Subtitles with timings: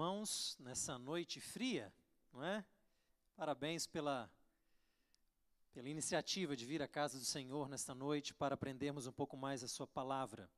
[0.00, 1.92] irmãos, nessa noite fria,
[2.32, 2.64] não é?
[3.36, 4.30] Parabéns pela,
[5.74, 9.62] pela iniciativa de vir à casa do Senhor nesta noite para aprendermos um pouco mais
[9.62, 10.48] a Sua palavra.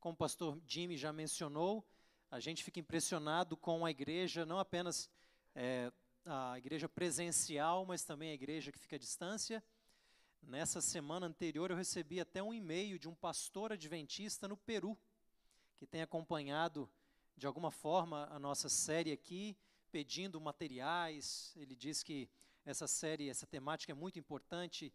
[0.00, 1.82] Como o pastor Jimmy já mencionou,
[2.30, 5.08] a gente fica impressionado com a igreja, não apenas
[5.54, 5.90] é,
[6.26, 9.64] a igreja presencial, mas também a igreja que fica à distância.
[10.42, 14.94] Nessa semana anterior, eu recebi até um e-mail de um pastor adventista no Peru,
[15.78, 16.86] que tem acompanhado
[17.36, 19.56] de alguma forma a nossa série aqui,
[19.90, 21.52] pedindo materiais.
[21.56, 22.28] Ele diz que
[22.64, 24.92] essa série, essa temática é muito importante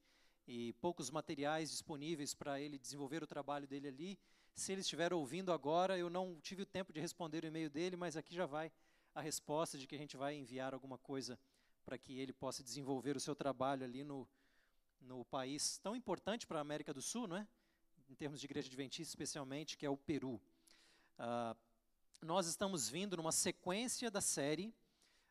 [0.47, 4.19] e poucos materiais disponíveis para ele desenvolver o trabalho dele ali.
[4.53, 7.95] Se ele estiver ouvindo agora, eu não tive o tempo de responder o e-mail dele,
[7.95, 8.71] mas aqui já vai
[9.13, 11.39] a resposta de que a gente vai enviar alguma coisa
[11.83, 14.27] para que ele possa desenvolver o seu trabalho ali no,
[15.01, 17.47] no país tão importante para a América do Sul, não é?
[18.09, 20.41] Em termos de igreja adventista, especialmente, que é o Peru.
[21.17, 21.57] Uh,
[22.21, 24.73] nós estamos vindo numa sequência da série.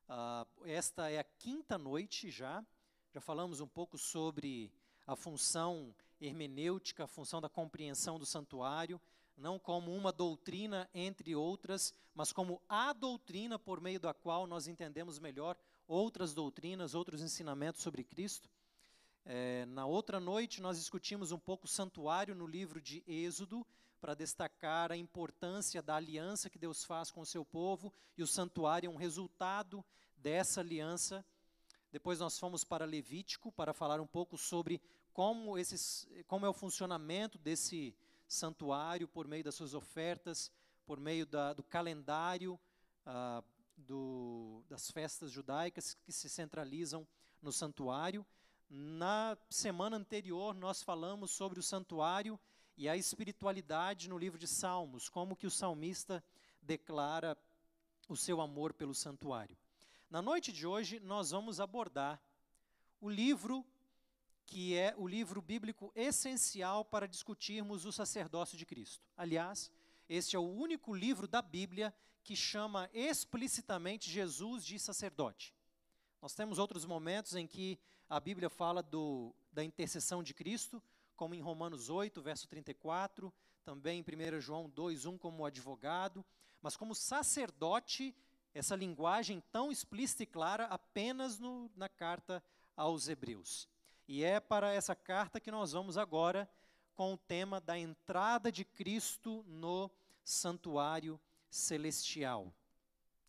[0.08, 2.64] Uh, esta é a quinta noite já.
[3.12, 4.72] Já falamos um pouco sobre
[5.06, 9.00] a função hermenêutica, a função da compreensão do santuário,
[9.36, 14.66] não como uma doutrina entre outras, mas como a doutrina por meio da qual nós
[14.66, 18.48] entendemos melhor outras doutrinas, outros ensinamentos sobre Cristo.
[19.26, 23.66] É, na outra noite, nós discutimos um pouco o santuário no livro de Êxodo,
[24.04, 28.26] para destacar a importância da aliança que Deus faz com o seu povo, e o
[28.26, 29.82] santuário é um resultado
[30.14, 31.24] dessa aliança.
[31.90, 34.78] Depois nós fomos para Levítico para falar um pouco sobre
[35.10, 37.96] como, esses, como é o funcionamento desse
[38.28, 40.52] santuário por meio das suas ofertas,
[40.84, 42.60] por meio da, do calendário
[43.06, 43.42] ah,
[43.74, 47.08] do, das festas judaicas que se centralizam
[47.40, 48.26] no santuário.
[48.68, 52.38] Na semana anterior, nós falamos sobre o santuário
[52.76, 56.22] e a espiritualidade no livro de Salmos, como que o salmista
[56.60, 57.36] declara
[58.08, 59.56] o seu amor pelo santuário.
[60.10, 62.20] Na noite de hoje, nós vamos abordar
[63.00, 63.64] o livro
[64.46, 69.02] que é o livro bíblico essencial para discutirmos o sacerdócio de Cristo.
[69.16, 69.70] Aliás,
[70.08, 75.54] este é o único livro da Bíblia que chama explicitamente Jesus de sacerdote.
[76.20, 80.82] Nós temos outros momentos em que a Bíblia fala do, da intercessão de Cristo,
[81.16, 83.32] como em Romanos 8, verso 34,
[83.64, 86.24] também em 1 João 2, 1, como advogado,
[86.60, 88.14] mas como sacerdote,
[88.54, 92.42] essa linguagem tão explícita e clara apenas no, na carta
[92.76, 93.68] aos Hebreus.
[94.06, 96.48] E é para essa carta que nós vamos agora
[96.94, 99.90] com o tema da entrada de Cristo no
[100.22, 101.20] santuário
[101.50, 102.52] celestial.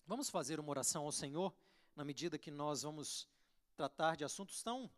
[0.06, 1.54] Vamos fazer uma oração ao Senhor
[1.96, 3.28] na medida que nós vamos
[3.76, 4.90] tratar de assuntos tão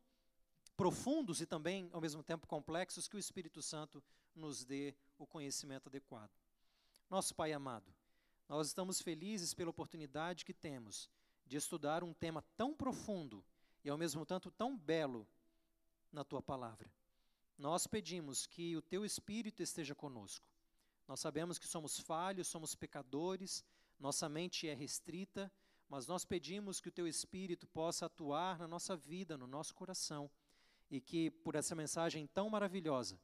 [0.77, 4.01] profundos e também, ao mesmo tempo, complexos, que o Espírito Santo
[4.35, 6.31] nos dê o conhecimento adequado.
[7.09, 7.91] Nosso Pai amado,
[8.47, 11.09] nós estamos felizes pela oportunidade que temos
[11.47, 13.43] de estudar um tema tão profundo
[13.83, 15.27] e, ao mesmo tempo, tão belo
[16.11, 16.91] na Tua palavra.
[17.57, 20.45] Nós pedimos que o Teu Espírito esteja conosco.
[21.07, 23.65] Nós sabemos que somos falhos, somos pecadores,
[23.99, 25.51] nossa mente é restrita,
[25.89, 30.29] mas nós pedimos que o Teu Espírito possa atuar na nossa vida, no nosso coração
[30.89, 33.19] e que por essa mensagem tão maravilhosa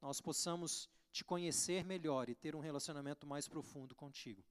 [0.00, 4.44] nós possamos te conhecer melhor e ter um relacionamento mais profundo contigo.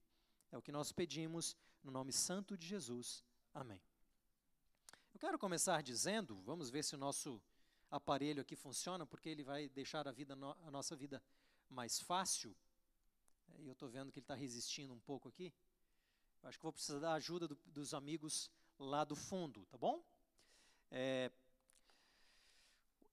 [0.50, 3.24] É o que nós pedimos no nome santo de Jesus.
[3.54, 3.80] Amém.
[5.14, 7.40] Eu quero começar dizendo, vamos ver se o nosso
[7.90, 11.22] aparelho aqui funciona, porque ele vai deixar a, vida, a nossa vida
[11.68, 12.54] mais fácil.
[13.58, 15.52] E eu estou vendo que ele está resistindo um pouco aqui.
[16.42, 20.02] Eu acho que vou precisar da ajuda do, dos amigos lá do fundo, tá bom?
[20.90, 21.32] É,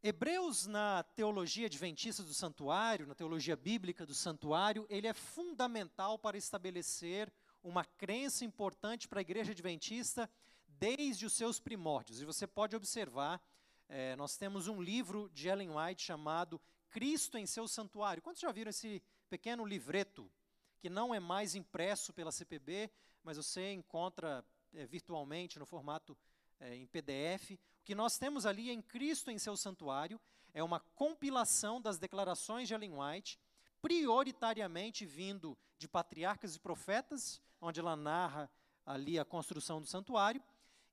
[0.07, 6.37] Hebreus, na teologia adventista do santuário, na teologia bíblica do santuário, ele é fundamental para
[6.37, 7.33] estabelecer
[7.63, 10.29] uma crença importante para a igreja adventista
[10.67, 12.21] desde os seus primórdios.
[12.21, 13.41] E você pode observar,
[13.89, 16.61] é, nós temos um livro de Ellen White chamado
[16.91, 18.21] Cristo em seu santuário.
[18.21, 20.31] Quantos já viram esse pequeno livreto,
[20.77, 22.91] que não é mais impresso pela CPB,
[23.23, 26.15] mas você encontra é, virtualmente no formato
[26.59, 27.51] é, em PDF.
[27.51, 30.19] O que nós temos ali em Cristo em seu santuário
[30.53, 33.39] é uma compilação das declarações de Ellen White,
[33.81, 38.49] prioritariamente vindo de patriarcas e profetas, onde ela narra
[38.85, 40.41] ali a construção do santuário,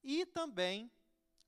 [0.03, 0.91] e também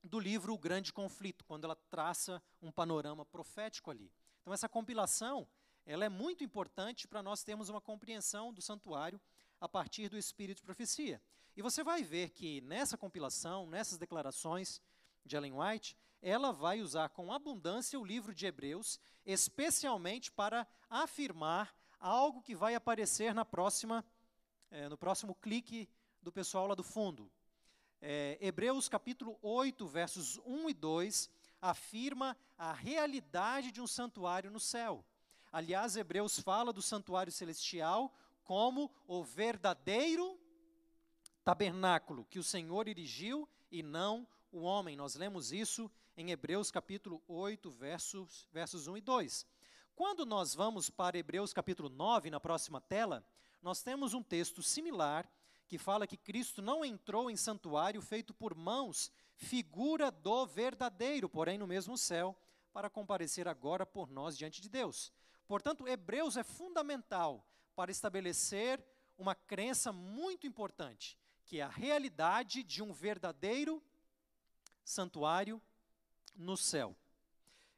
[0.03, 4.11] do livro O Grande Conflito, quando ela traça um panorama profético ali.
[4.41, 5.47] Então essa compilação,
[5.85, 9.19] ela é muito importante para nós termos uma compreensão do santuário
[9.59, 11.21] a partir do espírito de profecia.
[11.55, 14.81] E você vai ver que nessa compilação, nessas declarações
[15.23, 21.73] de Ellen White, ela vai usar com abundância o livro de Hebreus, especialmente para afirmar
[21.99, 24.03] algo que vai aparecer na próxima,
[24.69, 25.89] é, no próximo clique
[26.21, 27.31] do pessoal lá do fundo.
[28.01, 31.29] É, Hebreus capítulo 8, versos 1 e 2,
[31.61, 35.05] afirma a realidade de um santuário no céu.
[35.51, 38.13] Aliás, Hebreus fala do santuário celestial
[38.45, 40.39] como o verdadeiro
[41.43, 44.95] tabernáculo que o Senhor erigiu e não o homem.
[44.95, 49.47] Nós lemos isso em Hebreus capítulo 8, versos, versos 1 e 2.
[49.95, 53.25] Quando nós vamos para Hebreus capítulo 9, na próxima tela,
[53.61, 55.29] nós temos um texto similar
[55.67, 61.57] que fala que Cristo não entrou em santuário feito por mãos, figura do verdadeiro, porém
[61.57, 62.37] no mesmo céu,
[62.71, 65.11] para comparecer agora por nós diante de Deus.
[65.47, 67.43] Portanto, Hebreus é fundamental
[67.75, 68.83] para estabelecer
[69.17, 73.83] uma crença muito importante, que é a realidade de um verdadeiro
[74.83, 75.61] santuário
[76.35, 76.95] no céu.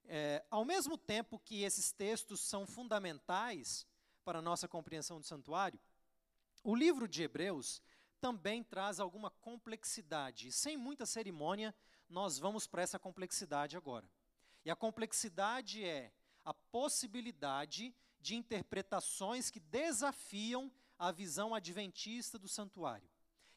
[0.05, 3.85] É, ao mesmo tempo que esses textos são fundamentais
[4.23, 5.79] para a nossa compreensão do santuário,
[6.63, 7.81] o livro de Hebreus
[8.19, 10.51] também traz alguma complexidade.
[10.51, 11.73] Sem muita cerimônia,
[12.09, 14.09] nós vamos para essa complexidade agora.
[14.65, 16.11] E a complexidade é
[16.43, 23.09] a possibilidade de interpretações que desafiam a visão adventista do santuário.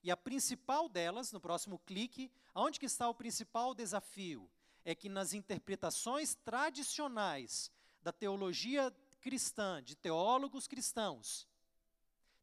[0.02, 4.50] E a principal delas, no próximo clique, aonde que está o principal desafio?
[4.84, 7.70] É que nas interpretações tradicionais
[8.02, 8.90] da teologia
[9.20, 11.46] cristã, de teólogos cristãos,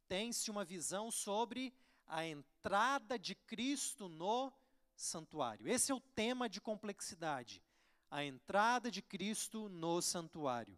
[0.08, 1.74] tem-se uma visão sobre
[2.06, 4.54] a entrada de Cristo no
[4.96, 5.68] santuário.
[5.68, 7.62] Esse é o tema de complexidade
[8.10, 10.78] a entrada de Cristo no santuário.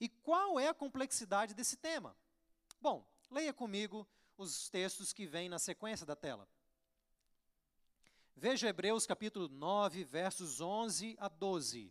[0.00, 2.16] E qual é a complexidade desse tema?
[2.80, 4.06] Bom, leia comigo
[4.36, 6.48] os textos que vêm na sequência da tela.
[8.36, 11.90] Veja Hebreus capítulo 9, versos 11 a 12.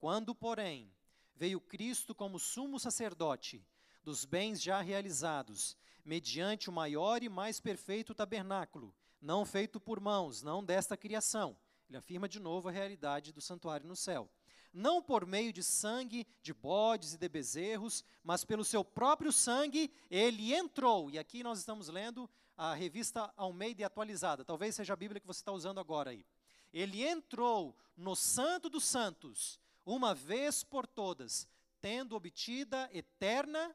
[0.00, 0.92] Quando, porém,
[1.36, 3.64] veio Cristo como sumo sacerdote
[4.02, 10.42] dos bens já realizados, mediante o maior e mais perfeito tabernáculo, não feito por mãos,
[10.42, 11.56] não desta criação,
[11.88, 14.28] ele afirma de novo a realidade do santuário no céu.
[14.72, 19.92] Não por meio de sangue de bodes e de bezerros, mas pelo seu próprio sangue
[20.10, 21.10] ele entrou.
[21.10, 24.44] E aqui nós estamos lendo a revista Almeida atualizada.
[24.44, 26.24] Talvez seja a Bíblia que você está usando agora aí.
[26.72, 31.48] Ele entrou no Santo dos Santos, uma vez por todas,
[31.80, 33.74] tendo obtida eterna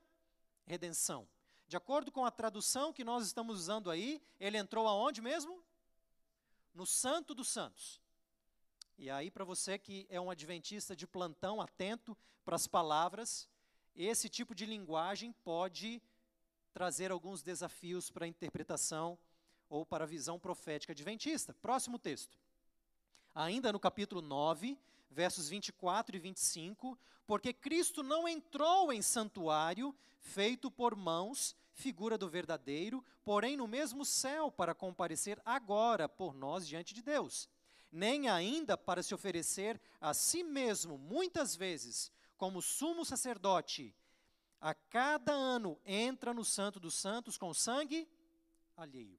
[0.65, 1.27] redenção.
[1.67, 5.63] De acordo com a tradução que nós estamos usando aí, ele entrou aonde mesmo?
[6.73, 7.99] No Santo dos Santos.
[8.97, 13.49] E aí, para você que é um adventista de plantão, atento para as palavras,
[13.93, 16.01] esse tipo de linguagem pode
[16.73, 19.17] trazer alguns desafios para a interpretação
[19.69, 21.53] ou para a visão profética adventista.
[21.53, 22.37] Próximo texto.
[23.33, 24.77] Ainda no capítulo 9,
[25.09, 32.29] versos 24 e 25, porque Cristo não entrou em santuário feito por mãos, figura do
[32.29, 37.49] verdadeiro, porém no mesmo céu para comparecer agora por nós diante de Deus
[37.95, 43.95] nem ainda para se oferecer a si mesmo, muitas vezes, como sumo sacerdote,
[44.59, 48.05] a cada ano entra no Santo dos Santos com sangue
[48.75, 49.17] alheio.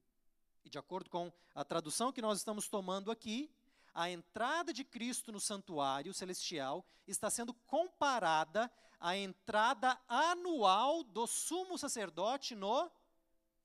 [0.63, 3.51] E de acordo com a tradução que nós estamos tomando aqui,
[3.95, 8.71] a entrada de Cristo no santuário celestial está sendo comparada
[9.01, 12.91] à entrada anual do sumo sacerdote no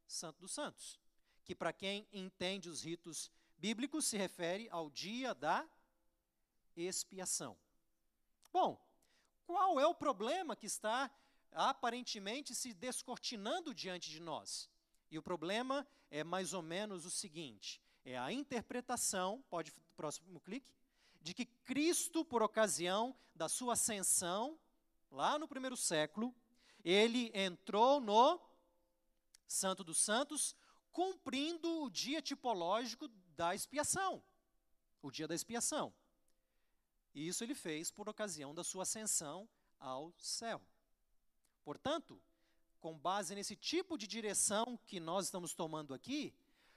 [0.07, 1.01] Santo dos Santos,
[1.43, 3.29] que para quem entende os ritos
[3.61, 5.69] bíblico se refere ao dia da
[6.75, 7.55] expiação.
[8.51, 8.83] Bom,
[9.45, 11.11] qual é o problema que está
[11.51, 14.67] aparentemente se descortinando diante de nós?
[15.11, 20.73] E o problema é mais ou menos o seguinte: é a interpretação, pode próximo clique,
[21.21, 24.59] de que Cristo, por ocasião da sua ascensão,
[25.11, 26.33] lá no primeiro século,
[26.83, 28.41] ele entrou no
[29.47, 30.55] Santo dos Santos,
[30.91, 33.07] cumprindo o dia tipológico
[33.41, 34.21] da expiação,
[35.01, 35.91] o dia da expiação.
[37.11, 40.61] E isso ele fez por ocasião da sua ascensão ao céu.
[41.63, 42.21] Portanto,
[42.79, 46.35] com base nesse tipo de direção que nós estamos tomando aqui,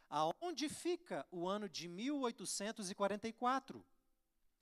[0.09, 3.85] aonde fica o ano de 1844,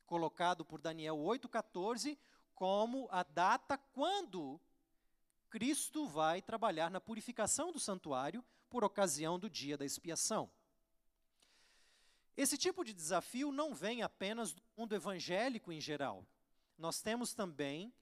[0.05, 2.19] colocado por Daniel 8:14
[2.53, 4.61] como a data quando
[5.49, 10.51] Cristo vai trabalhar na purificação do santuário por ocasião do dia da expiação.
[12.37, 16.27] Esse tipo de desafio não vem apenas do mundo evangélico em geral.
[16.79, 17.93] Nós temos também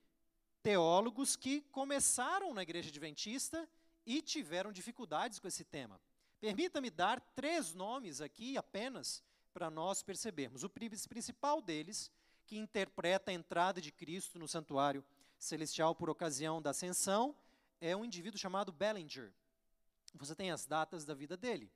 [0.62, 3.68] teólogos que começaram na igreja adventista
[4.06, 6.00] e tiveram dificuldades com esse tema.
[6.40, 9.22] Permita-me dar três nomes aqui apenas
[9.52, 10.62] para nós percebermos.
[10.62, 12.10] O principal deles,
[12.46, 15.04] que interpreta a entrada de Cristo no santuário
[15.38, 17.34] celestial por ocasião da ascensão,
[17.80, 19.32] é um indivíduo chamado Bellinger.
[20.14, 21.70] Você tem as datas da vida dele.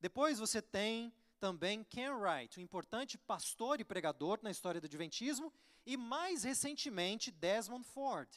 [0.00, 5.52] Depois você tem também Ken Wright, um importante pastor e pregador na história do Adventismo,
[5.86, 8.28] e mais recentemente Desmond Ford,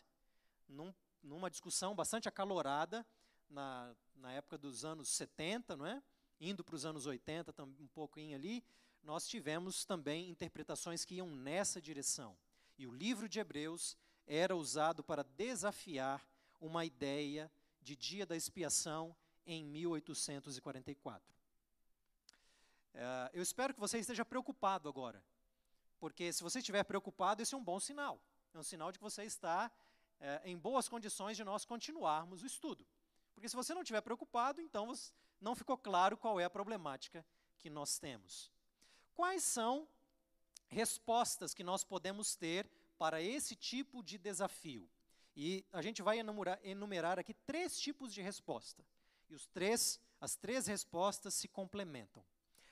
[0.68, 3.06] num, numa discussão bastante acalorada
[3.50, 6.02] na, na época dos anos 70, não é?
[6.40, 8.64] indo para os anos 80, um pouquinho ali,
[9.04, 12.36] nós tivemos também interpretações que iam nessa direção.
[12.78, 16.26] E o livro de Hebreus era usado para desafiar
[16.60, 19.16] uma ideia de dia da expiação
[19.46, 21.41] em 1844.
[22.94, 25.24] Uh, eu espero que você esteja preocupado agora,
[26.00, 28.22] porque se você estiver preocupado, esse é um bom sinal.
[28.54, 29.72] É um sinal de que você está
[30.20, 32.86] uh, em boas condições de nós continuarmos o estudo.
[33.34, 34.94] Porque se você não estiver preocupado, então
[35.40, 37.26] não ficou claro qual é a problemática
[37.58, 38.52] que nós temos.
[39.14, 39.88] Quais são
[40.68, 44.90] respostas que nós podemos ter para esse tipo de desafio?
[45.36, 48.86] E a gente vai enumerar, enumerar aqui três tipos de resposta.
[49.30, 52.24] E os três, as três respostas se complementam.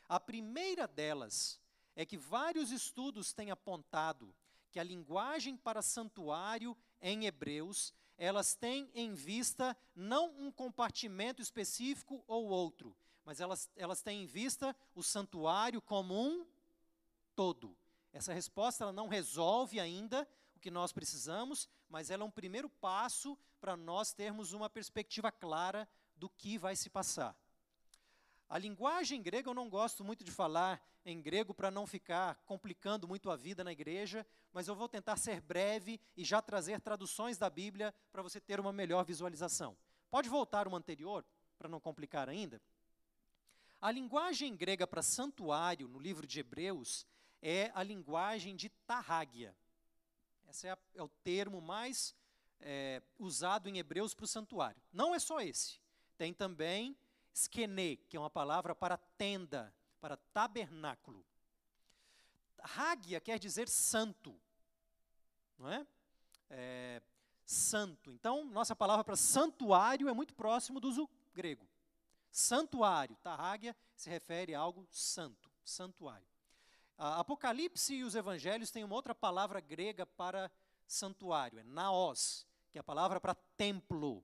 [0.10, 1.62] A primeira delas
[1.96, 4.36] é que vários estudos têm apontado
[4.72, 12.24] que a linguagem para santuário em Hebreus, elas têm em vista não um compartimento específico
[12.28, 16.46] ou outro, mas elas, elas têm em vista o santuário como um
[17.36, 17.78] todo.
[18.12, 22.68] Essa resposta ela não resolve ainda o que nós precisamos, mas ela é um primeiro
[22.68, 27.36] passo para nós termos uma perspectiva clara do que vai se passar.
[28.50, 33.08] A linguagem grega eu não gosto muito de falar em grego para não ficar complicando
[33.08, 37.38] muito a vida na igreja, mas eu vou tentar ser breve e já trazer traduções
[37.38, 39.78] da Bíblia para você ter uma melhor visualização.
[40.10, 41.24] Pode voltar uma anterior,
[41.60, 42.60] para não complicar ainda?
[43.80, 47.06] A linguagem grega para santuário, no livro de Hebreus,
[47.42, 49.56] é a linguagem de tarrágia.
[50.50, 52.16] Esse é, é, o termo mais
[52.60, 54.82] é, usado em Hebreus para o santuário.
[54.92, 55.80] Não é só esse.
[56.18, 56.98] Tem também
[57.40, 61.26] skene, que é uma palavra para tenda, para tabernáculo.
[62.62, 64.40] Hagia quer dizer santo,
[65.58, 65.88] não é?
[66.50, 67.02] é
[67.46, 68.12] santo.
[68.12, 71.68] Então, nossa palavra para santuário é muito próximo do uso grego.
[72.32, 76.28] Santuário, tarrágia, se refere a algo santo, santuário.
[76.98, 80.52] A Apocalipse e os evangelhos têm uma outra palavra grega para
[80.86, 84.24] santuário, é naos, que é a palavra para templo,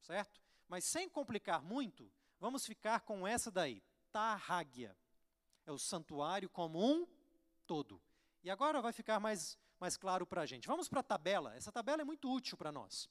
[0.00, 0.40] certo?
[0.66, 2.10] Mas sem complicar muito,
[2.40, 4.96] vamos ficar com essa daí, tarrágia.
[5.66, 7.06] É o santuário como um
[7.66, 8.00] todo.
[8.42, 10.68] E agora vai ficar mais, mais claro para a gente.
[10.68, 11.54] Vamos para a tabela.
[11.56, 13.10] Essa tabela é muito útil para nós.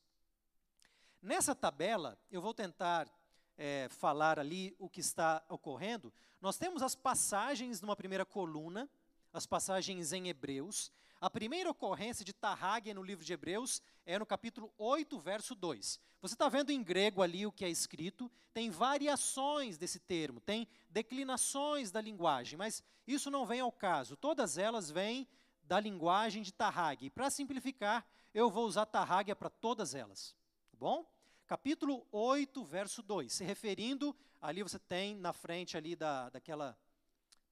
[1.22, 3.12] Nessa tabela, eu vou tentar
[3.58, 8.90] é, falar ali o que está ocorrendo, nós temos as passagens numa primeira coluna,
[9.34, 10.92] as passagens em Hebreus.
[11.26, 16.00] A primeira ocorrência de Tarrágia no livro de Hebreus é no capítulo 8, verso 2.
[16.22, 20.68] Você está vendo em grego ali o que é escrito, tem variações desse termo, tem
[20.88, 24.16] declinações da linguagem, mas isso não vem ao caso.
[24.16, 25.28] Todas elas vêm
[25.64, 27.08] da linguagem de Tarrágia.
[27.08, 30.36] E para simplificar, eu vou usar Tarrágia para todas elas.
[30.70, 31.12] Tá bom?
[31.48, 36.78] capítulo 8, verso 2, se referindo, ali você tem na frente ali da, daquela,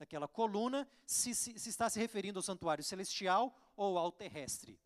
[0.03, 4.77] daquela coluna, se, se, se está se referindo ao santuário celestial ou ao terrestre.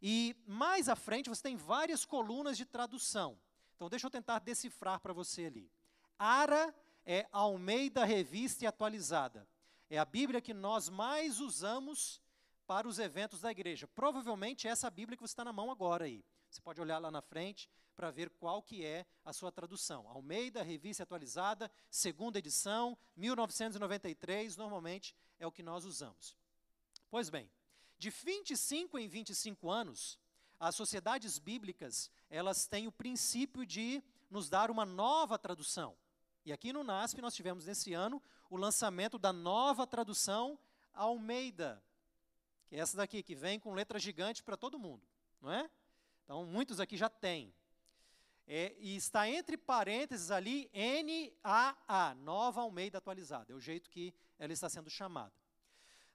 [0.00, 3.38] E mais à frente você tem várias colunas de tradução.
[3.76, 5.70] Então deixa eu tentar decifrar para você ali.
[6.18, 6.74] Ara
[7.04, 9.46] é Almeida Revista e Atualizada.
[9.90, 12.20] É a Bíblia que nós mais usamos
[12.66, 13.86] para os eventos da igreja.
[13.86, 16.24] Provavelmente essa Bíblia que você está na mão agora aí.
[16.48, 20.08] Você pode olhar lá na frente, para ver qual que é a sua tradução.
[20.08, 26.36] Almeida, revista atualizada, segunda edição, 1993, normalmente é o que nós usamos.
[27.10, 27.50] Pois bem,
[27.98, 30.18] de 25 em 25 anos,
[30.58, 35.96] as sociedades bíblicas, elas têm o princípio de nos dar uma nova tradução.
[36.44, 38.20] E aqui no NASP nós tivemos nesse ano
[38.50, 40.58] o lançamento da nova tradução
[40.92, 41.82] Almeida,
[42.66, 45.06] que é essa daqui, que vem com letra gigante para todo mundo,
[45.40, 45.70] não é?
[46.24, 47.52] Então, muitos aqui já têm.
[48.46, 53.52] É, e está entre parênteses ali NAA, Nova Almeida Atualizada.
[53.52, 55.32] É o jeito que ela está sendo chamada.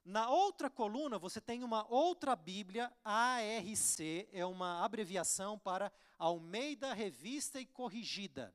[0.04, 4.00] Na outra coluna, você tem uma outra Bíblia, ARC,
[4.32, 8.54] é uma abreviação para Almeida Revista e Corrigida.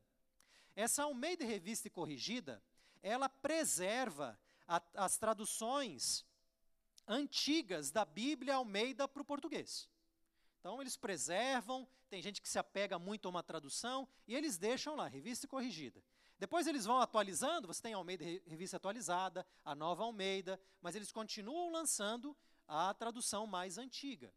[0.76, 2.64] Essa Almeida Revista e Corrigida,
[3.04, 6.26] ela preserva a, as traduções
[7.08, 9.88] antigas da Bíblia Almeida para o português.
[10.64, 14.96] Então, eles preservam, tem gente que se apega muito a uma tradução, e eles deixam
[14.96, 16.02] lá, revista corrigida.
[16.40, 21.12] Depois eles vão atualizando, você tem a Almeida Revista Atualizada, a Nova Almeida, mas eles
[21.12, 22.34] continuam lançando
[22.66, 24.34] a tradução mais antiga.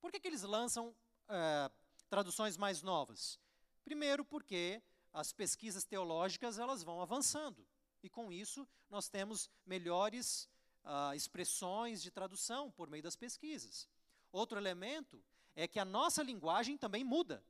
[0.00, 0.94] Por que, que eles lançam
[1.28, 1.72] é,
[2.08, 3.40] traduções mais novas?
[3.84, 4.80] Primeiro, porque
[5.12, 7.66] as pesquisas teológicas elas vão avançando.
[8.00, 10.48] E com isso, nós temos melhores
[10.84, 13.88] uh, expressões de tradução por meio das pesquisas.
[14.32, 15.22] Outro elemento
[15.54, 17.42] é que a nossa linguagem também muda.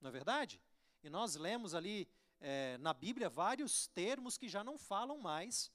[0.00, 0.60] Não é verdade?
[1.02, 2.08] E nós lemos ali
[2.40, 5.70] é, na Bíblia vários termos que já não falam mais,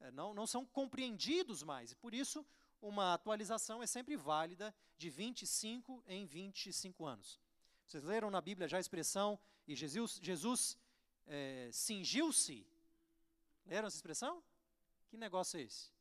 [0.00, 1.92] é, não, não são compreendidos mais.
[1.92, 2.44] E por isso,
[2.80, 7.40] uma atualização é sempre válida de 25 em 25 anos.
[7.86, 10.76] Vocês leram na Bíblia já a expressão, e Jesus, Jesus
[11.26, 12.66] é, cingiu-se?
[13.64, 14.42] Leram essa expressão?
[15.08, 15.91] Que negócio é esse?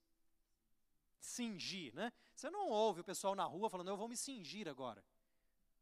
[1.22, 2.12] Cingir, né?
[2.36, 5.04] Você não ouve o pessoal na rua falando, eu vou me cingir agora.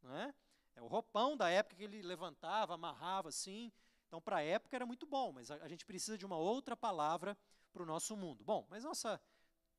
[0.01, 0.33] Não é?
[0.81, 3.71] O roupão da época que ele levantava, amarrava assim.
[4.07, 6.75] Então, para a época era muito bom, mas a, a gente precisa de uma outra
[6.75, 7.37] palavra
[7.71, 8.43] para o nosso mundo.
[8.43, 9.21] Bom, mas nossa,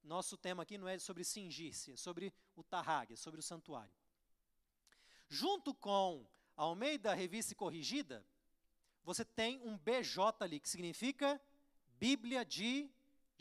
[0.03, 3.93] nosso tema aqui não é sobre cingir-se, é sobre o tarrag, é sobre o santuário.
[5.29, 6.27] Junto com
[6.57, 8.25] Almeida Revista Corrigida,
[9.03, 11.41] você tem um BJ ali, que significa
[11.99, 12.91] Bíblia de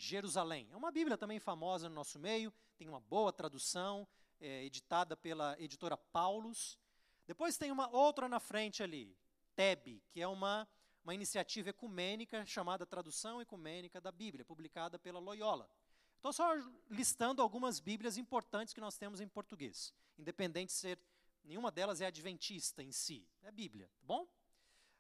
[0.02, 0.68] Jerusalém.
[0.72, 4.08] É uma Bíblia também famosa no nosso meio, tem uma boa tradução,
[4.40, 6.80] é, editada pela editora Paulus.
[7.28, 9.16] Depois tem uma outra na frente ali,
[9.56, 10.68] TEB, que é uma
[11.04, 15.70] uma iniciativa ecumênica chamada Tradução Ecumênica da Bíblia, publicada pela Loyola.
[16.16, 16.54] Estou só
[16.90, 21.00] listando algumas Bíblias importantes que nós temos em português, independente de ser,
[21.44, 24.28] nenhuma delas é adventista em si, é Bíblia, tá bom?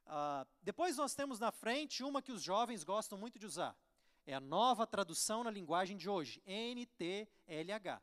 [0.06, 3.78] Uh, depois nós temos na frente uma que os jovens gostam muito de usar,
[4.30, 8.02] é a nova tradução na linguagem de hoje, NTLH.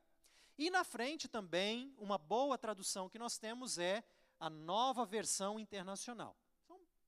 [0.59, 4.03] E na frente também, uma boa tradução que nós temos é
[4.41, 6.37] a nova versão internacional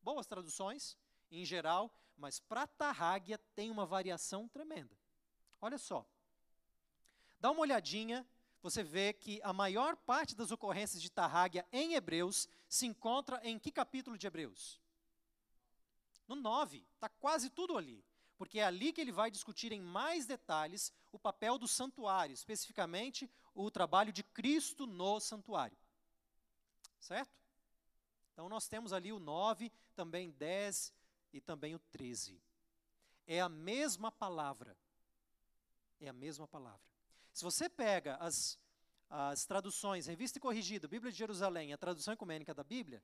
[0.08, 0.96] boas traduções,
[1.30, 4.96] em geral, mas para Tarráguia tem uma variação tremenda.
[5.60, 6.06] Olha só.
[7.38, 8.26] Dá uma olhadinha,
[8.62, 13.58] você vê que a maior parte das ocorrências de Tarráguia em Hebreus se encontra em
[13.58, 14.80] que capítulo de Hebreus?
[16.26, 18.02] No 9, está quase tudo ali.
[18.38, 23.28] Porque é ali que ele vai discutir em mais detalhes o papel do santuário, especificamente
[23.52, 25.76] o trabalho de Cristo no santuário.
[27.00, 27.36] Certo?
[28.32, 30.94] Então nós temos ali o 9, também 10
[31.32, 32.40] e também o 13.
[33.26, 34.76] É a mesma palavra.
[36.00, 36.80] É a mesma palavra.
[37.34, 38.56] Se você pega as,
[39.10, 43.02] as traduções, Revista e Corrigida, Bíblia de Jerusalém, a tradução ecumênica da Bíblia,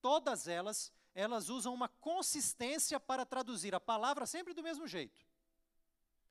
[0.00, 5.20] todas elas, elas usam uma consistência para traduzir a palavra sempre do mesmo jeito.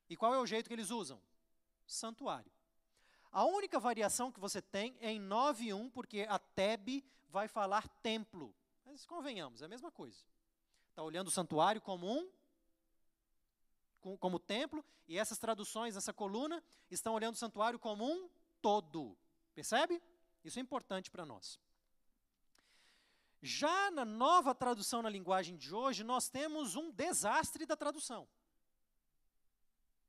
[0.09, 1.21] E qual é o jeito que eles usam?
[1.85, 2.51] Santuário.
[3.31, 8.55] A única variação que você tem é em 9.1, porque a Teb vai falar templo.
[8.85, 10.17] Mas convenhamos, é a mesma coisa.
[10.89, 12.29] Está olhando o santuário como um,
[14.17, 18.29] como templo, e essas traduções, essa coluna, estão olhando o santuário como um
[18.61, 19.15] todo.
[19.53, 20.01] Percebe?
[20.43, 21.59] Isso é importante para nós.
[23.41, 28.28] Já na nova tradução na linguagem de hoje, nós temos um desastre da tradução.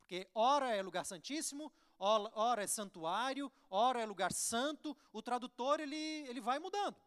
[0.01, 5.97] Porque ora é lugar santíssimo, ora é santuário, ora é lugar santo, o tradutor ele,
[5.97, 7.01] ele vai mudando.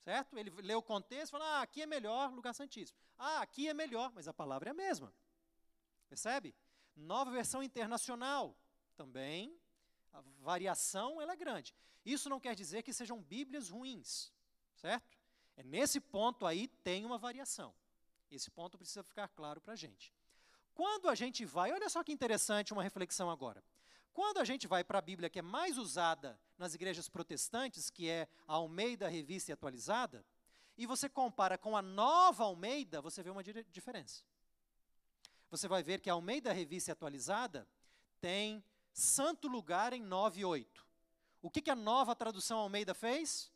[0.00, 0.36] Certo?
[0.36, 2.98] Ele lê o contexto e fala, ah, aqui é melhor, lugar santíssimo.
[3.16, 5.14] Ah, aqui é melhor, mas a palavra é a mesma.
[6.08, 6.54] Percebe?
[6.96, 8.56] Nova versão internacional,
[8.96, 9.56] também,
[10.12, 11.74] a variação ela é grande.
[12.04, 14.32] Isso não quer dizer que sejam bíblias ruins,
[14.76, 15.16] certo?
[15.56, 17.74] É nesse ponto aí tem uma variação.
[18.30, 20.12] Esse ponto precisa ficar claro para a gente.
[20.74, 23.62] Quando a gente vai, olha só que interessante uma reflexão agora.
[24.12, 28.08] Quando a gente vai para a Bíblia que é mais usada nas igrejas protestantes, que
[28.08, 30.24] é a Almeida Revista e Atualizada,
[30.76, 34.22] e você compara com a nova Almeida, você vê uma diferença.
[35.50, 37.66] Você vai ver que a Almeida Revista e Atualizada
[38.20, 38.62] tem
[38.92, 40.86] santo lugar em 9 e 8.
[41.40, 43.52] O que, que a nova tradução Almeida fez?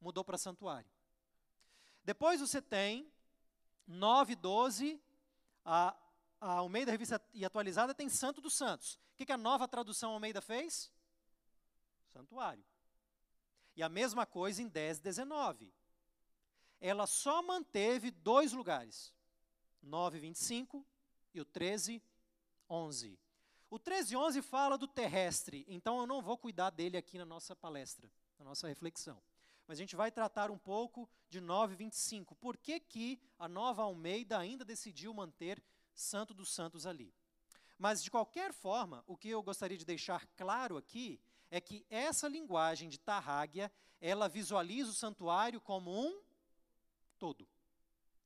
[0.00, 0.90] Mudou para santuário.
[2.04, 3.12] Depois você tem
[3.86, 5.02] 9 e 12
[5.64, 5.96] a,
[6.40, 8.94] a Almeida Revista e Atualizada tem Santo dos Santos.
[8.94, 10.90] O que, que a nova tradução Almeida fez?
[12.12, 12.64] Santuário.
[13.76, 15.72] E a mesma coisa em 10, 19.
[16.80, 19.12] Ela só manteve dois lugares,
[19.82, 20.84] 9, 25
[21.34, 22.02] e o 13,
[22.68, 23.18] 11.
[23.68, 27.54] O 13, 11 fala do terrestre, então eu não vou cuidar dele aqui na nossa
[27.54, 29.22] palestra, na nossa reflexão.
[29.70, 32.34] Mas a gente vai tratar um pouco de 9,25.
[32.40, 35.62] Por que, que a nova Almeida ainda decidiu manter
[35.94, 37.14] Santo dos Santos ali?
[37.78, 41.20] Mas, de qualquer forma, o que eu gostaria de deixar claro aqui
[41.52, 46.20] é que essa linguagem de Tarráguia, ela visualiza o santuário como um
[47.16, 47.46] todo.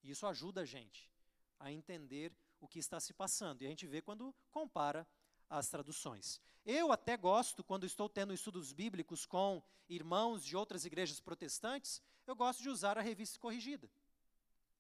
[0.02, 1.12] Isso ajuda a gente
[1.60, 3.60] a entender o que está se passando.
[3.60, 5.06] E a gente vê quando compara
[5.50, 6.40] as traduções.
[6.64, 12.34] Eu até gosto, quando estou tendo estudos bíblicos com irmãos de outras igrejas protestantes, eu
[12.34, 13.90] gosto de usar a revista corrigida,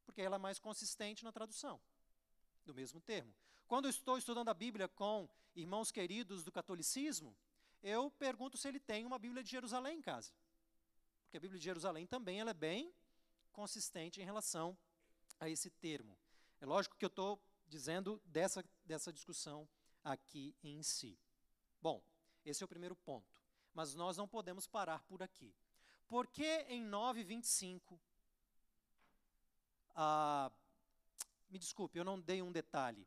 [0.06, 1.78] porque ela é mais consistente na tradução
[2.64, 3.34] do mesmo termo.
[3.66, 7.36] Quando estou estudando a Bíblia com irmãos queridos do catolicismo,
[7.82, 10.32] eu pergunto se ele tem uma Bíblia de Jerusalém em casa.
[11.24, 12.94] Porque a Bíblia de Jerusalém também ela é bem
[13.52, 14.76] consistente em relação
[15.38, 16.16] a esse termo.
[16.60, 19.68] É lógico que eu estou dizendo dessa, dessa discussão
[20.02, 21.18] aqui em si.
[21.84, 22.02] Bom,
[22.46, 23.42] esse é o primeiro ponto.
[23.74, 25.54] Mas nós não podemos parar por aqui.
[26.08, 28.00] Porque em 9,25,
[29.94, 30.50] ah,
[31.50, 33.06] me desculpe, eu não dei um detalhe.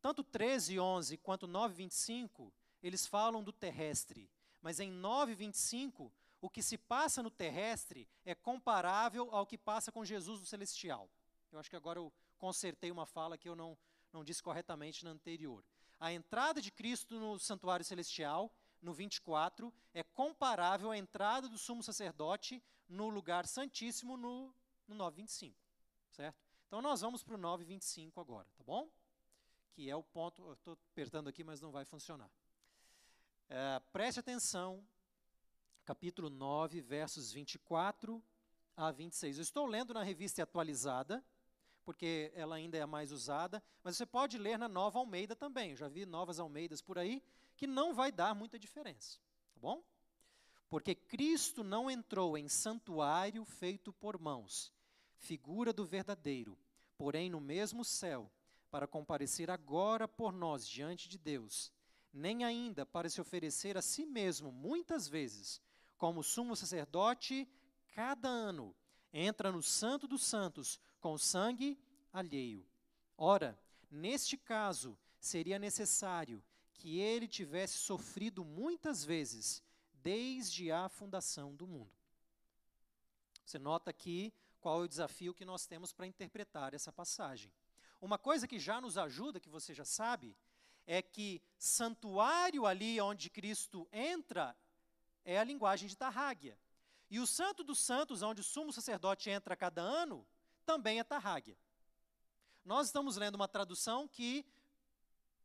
[0.00, 2.50] Tanto 13 e 11 quanto 9 25,
[2.82, 4.30] eles falam do terrestre.
[4.62, 6.10] Mas em 9 25,
[6.40, 11.10] o que se passa no terrestre é comparável ao que passa com Jesus no celestial.
[11.52, 13.76] Eu acho que agora eu consertei uma fala que eu não,
[14.10, 15.62] não disse corretamente na anterior.
[16.00, 21.82] A entrada de Cristo no santuário celestial, no 24, é comparável à entrada do sumo
[21.82, 24.52] sacerdote no lugar santíssimo no,
[24.88, 25.56] no 925,
[26.10, 26.42] certo?
[26.66, 28.90] Então nós vamos para o 925 agora, tá bom?
[29.80, 32.30] que é o ponto, estou apertando aqui, mas não vai funcionar.
[33.48, 34.86] É, preste atenção,
[35.84, 38.22] capítulo 9, versos 24
[38.76, 39.38] a 26.
[39.38, 41.24] Eu estou lendo na revista atualizada,
[41.84, 45.70] porque ela ainda é a mais usada, mas você pode ler na nova Almeida também.
[45.70, 47.22] Eu já vi novas Almeidas por aí,
[47.56, 49.18] que não vai dar muita diferença,
[49.52, 49.82] tá bom?
[50.68, 54.72] Porque Cristo não entrou em santuário feito por mãos,
[55.18, 56.56] figura do verdadeiro,
[56.96, 58.30] porém no mesmo céu
[58.70, 61.72] para comparecer agora por nós diante de Deus,
[62.12, 65.60] nem ainda para se oferecer a si mesmo muitas vezes,
[65.98, 67.48] como sumo sacerdote,
[67.92, 68.74] cada ano,
[69.12, 71.78] entra no Santo dos Santos com sangue
[72.12, 72.66] alheio.
[73.16, 73.58] Ora,
[73.90, 76.42] neste caso, seria necessário
[76.74, 79.62] que ele tivesse sofrido muitas vezes,
[79.94, 81.92] desde a fundação do mundo.
[83.44, 87.52] Você nota aqui qual é o desafio que nós temos para interpretar essa passagem.
[88.00, 90.36] Uma coisa que já nos ajuda, que você já sabe,
[90.86, 94.56] é que santuário ali onde Cristo entra
[95.24, 96.58] é a linguagem de Tarráguia.
[97.10, 100.26] E o Santo dos Santos, onde o sumo sacerdote entra a cada ano,
[100.70, 101.58] também é Tarráguia.
[102.64, 104.46] Nós estamos lendo uma tradução que,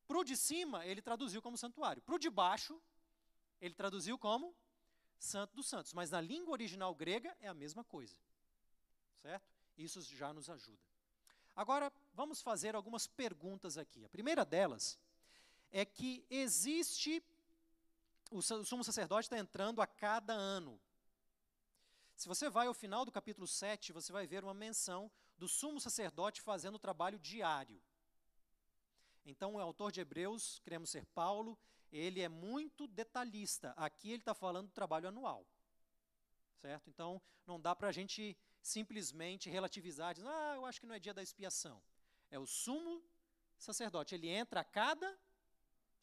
[0.07, 1.99] para o de cima, ele traduziu como santuário.
[2.03, 2.79] Para o de baixo,
[3.59, 4.55] ele traduziu como
[5.17, 5.93] Santo dos Santos.
[5.93, 8.15] Mas na língua original grega é a mesma coisa.
[9.23, 9.51] Certo?
[9.75, 10.85] Isso já nos ajuda.
[11.55, 14.05] Agora, vamos fazer algumas perguntas aqui.
[14.05, 14.99] A primeira delas
[15.71, 17.23] é que existe,
[18.29, 20.79] o sumo sacerdote está entrando a cada ano.
[22.15, 25.79] Se você vai ao final do capítulo 7, você vai ver uma menção do sumo
[25.79, 27.81] sacerdote fazendo o trabalho diário.
[29.25, 31.57] Então, o autor de Hebreus, queremos ser Paulo,
[31.91, 33.73] ele é muito detalhista.
[33.75, 35.45] Aqui ele está falando do trabalho anual.
[36.61, 36.89] Certo?
[36.89, 40.99] Então, não dá para a gente simplesmente relativizar, dizendo, ah, eu acho que não é
[40.99, 41.81] dia da expiação.
[42.31, 43.03] É o sumo
[43.57, 45.19] sacerdote, ele entra a cada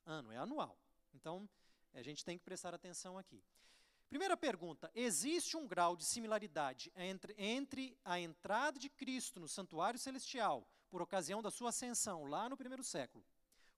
[0.05, 0.79] ano, é anual.
[1.15, 1.49] Então,
[1.95, 3.43] a gente tem que prestar atenção aqui.
[4.13, 9.99] Primeira pergunta: existe um grau de similaridade entre, entre a entrada de Cristo no santuário
[9.99, 13.25] celestial, por ocasião da sua ascensão lá no primeiro século,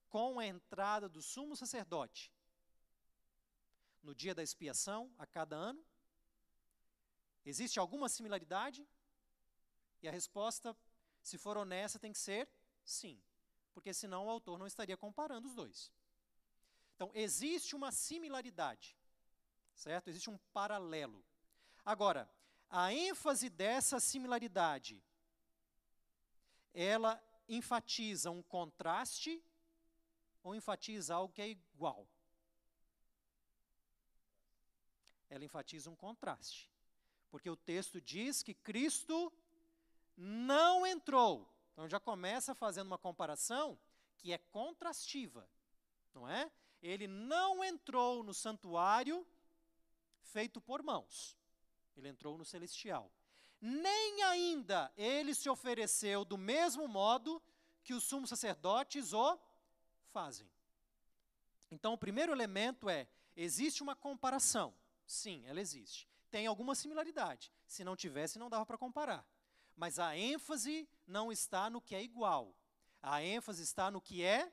[0.08, 2.32] com a entrada do sumo sacerdote
[4.02, 5.86] no dia da expiação, a cada ano?
[7.46, 8.84] Existe alguma similaridade?
[10.02, 10.76] E a resposta,
[11.22, 12.48] se for honesta, tem que ser
[12.84, 13.22] sim,
[13.72, 15.92] porque senão o autor não estaria comparando os dois.
[16.96, 18.96] Então, existe uma similaridade,
[19.74, 20.08] certo?
[20.08, 21.24] Existe um paralelo.
[21.84, 22.30] Agora,
[22.70, 25.02] a ênfase dessa similaridade,
[26.72, 29.42] ela enfatiza um contraste
[30.42, 32.08] ou enfatiza algo que é igual?
[35.28, 36.70] Ela enfatiza um contraste.
[37.30, 39.32] Porque o texto diz que Cristo
[40.16, 41.50] não entrou.
[41.72, 43.78] Então já começa fazendo uma comparação
[44.16, 45.48] que é contrastiva,
[46.14, 46.50] não é?
[46.80, 49.26] Ele não entrou no santuário
[50.24, 51.36] feito por mãos.
[51.96, 53.10] Ele entrou no celestial.
[53.60, 57.42] Nem ainda ele se ofereceu do mesmo modo
[57.82, 59.38] que os sumos sacerdotes o
[60.12, 60.50] fazem.
[61.70, 64.74] Então, o primeiro elemento é: existe uma comparação.
[65.06, 67.52] Sim, ela existe tem alguma similaridade.
[67.64, 69.24] Se não tivesse, não dava para comparar.
[69.76, 72.52] Mas a ênfase não está no que é igual.
[73.00, 74.52] A ênfase está no que é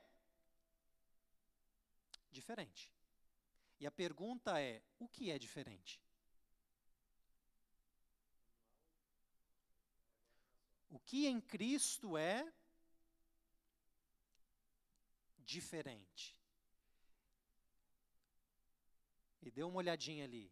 [2.31, 2.93] diferente.
[3.81, 6.01] E a pergunta é: o que é diferente?
[10.89, 12.49] O que em Cristo é
[15.39, 16.41] diferente?
[19.41, 20.51] e dê uma olhadinha ali.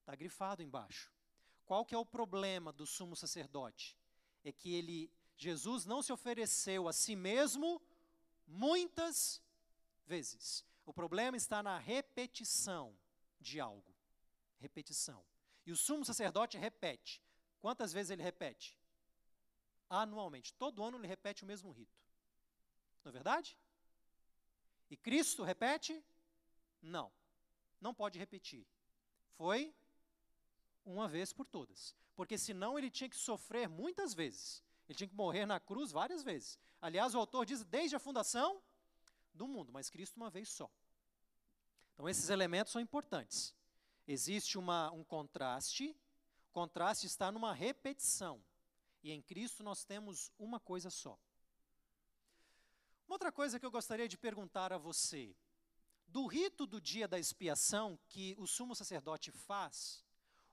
[0.00, 1.12] Está grifado embaixo.
[1.64, 3.96] Qual que é o problema do sumo sacerdote?
[4.44, 7.80] É que ele, Jesus não se ofereceu a si mesmo
[8.46, 9.42] muitas
[10.06, 10.64] vezes.
[10.86, 12.96] O problema está na repetição
[13.40, 13.94] de algo.
[14.58, 15.24] Repetição.
[15.66, 17.22] E o sumo sacerdote repete.
[17.60, 18.78] Quantas vezes ele repete?
[19.88, 20.52] Anualmente.
[20.54, 21.98] Todo ano ele repete o mesmo rito.
[23.02, 23.56] Não é verdade?
[24.90, 26.04] E Cristo repete?
[26.80, 27.10] Não.
[27.80, 28.66] Não pode repetir.
[29.36, 29.74] Foi
[30.84, 31.94] uma vez por todas.
[32.14, 34.62] Porque senão ele tinha que sofrer muitas vezes.
[34.88, 36.58] Ele tinha que morrer na cruz várias vezes.
[36.80, 38.62] Aliás, o autor diz desde a fundação
[39.34, 40.70] do mundo, mas Cristo uma vez só.
[41.92, 43.54] Então, esses elementos são importantes.
[44.06, 45.96] Existe uma, um contraste,
[46.48, 48.42] o contraste está numa repetição.
[49.02, 51.18] E em Cristo nós temos uma coisa só.
[53.06, 55.36] Uma outra coisa que eu gostaria de perguntar a você:
[56.06, 60.04] do rito do dia da expiação que o sumo sacerdote faz,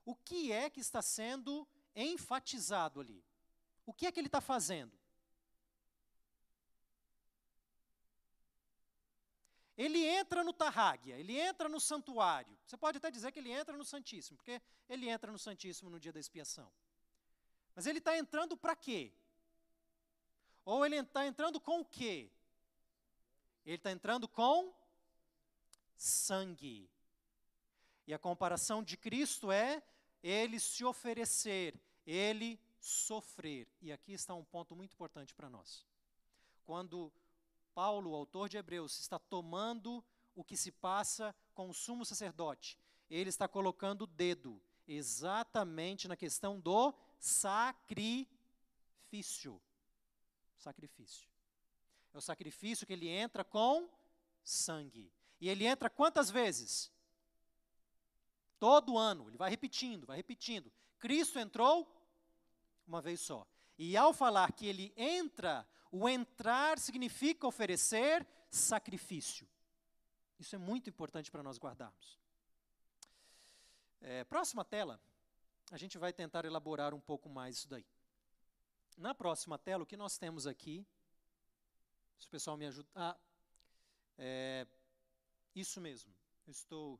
[0.04, 3.24] o que é que está sendo enfatizado ali?
[3.86, 5.01] O que é que ele está fazendo?
[9.76, 12.56] Ele entra no Tarráguia, ele entra no santuário.
[12.66, 15.98] Você pode até dizer que ele entra no Santíssimo, porque ele entra no Santíssimo no
[15.98, 16.70] dia da expiação.
[17.74, 19.12] Mas ele está entrando para quê?
[20.64, 22.30] Ou ele está entrando com o quê?
[23.64, 24.72] Ele está entrando com
[25.96, 26.90] sangue.
[28.06, 29.82] E a comparação de Cristo é
[30.22, 33.66] ele se oferecer, ele sofrer.
[33.80, 35.86] E aqui está um ponto muito importante para nós.
[36.64, 37.12] Quando
[37.74, 40.04] Paulo, o autor de Hebreus, está tomando
[40.34, 42.78] o que se passa com o sumo sacerdote.
[43.10, 48.28] Ele está colocando o dedo exatamente na questão do sacrifício.
[50.56, 51.28] Sacrifício.
[52.12, 53.88] É o sacrifício que ele entra com
[54.44, 55.12] sangue.
[55.40, 56.92] E ele entra quantas vezes?
[58.58, 59.28] Todo ano.
[59.28, 60.72] Ele vai repetindo, vai repetindo.
[60.98, 61.88] Cristo entrou
[62.86, 63.46] uma vez só.
[63.78, 69.46] E ao falar que ele entra, o entrar significa oferecer sacrifício.
[70.40, 72.18] Isso é muito importante para nós guardarmos.
[74.00, 74.98] É, próxima tela,
[75.70, 77.86] a gente vai tentar elaborar um pouco mais isso daí.
[78.96, 80.84] Na próxima tela, o que nós temos aqui,
[82.18, 82.88] se o pessoal me ajuda.
[82.94, 83.16] Ah,
[84.16, 84.66] é,
[85.54, 86.12] isso mesmo.
[86.48, 86.98] estou.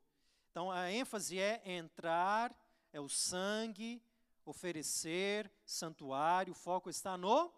[0.51, 2.55] Então a ênfase é entrar,
[2.93, 4.03] é o sangue,
[4.45, 7.53] oferecer, santuário, o foco está no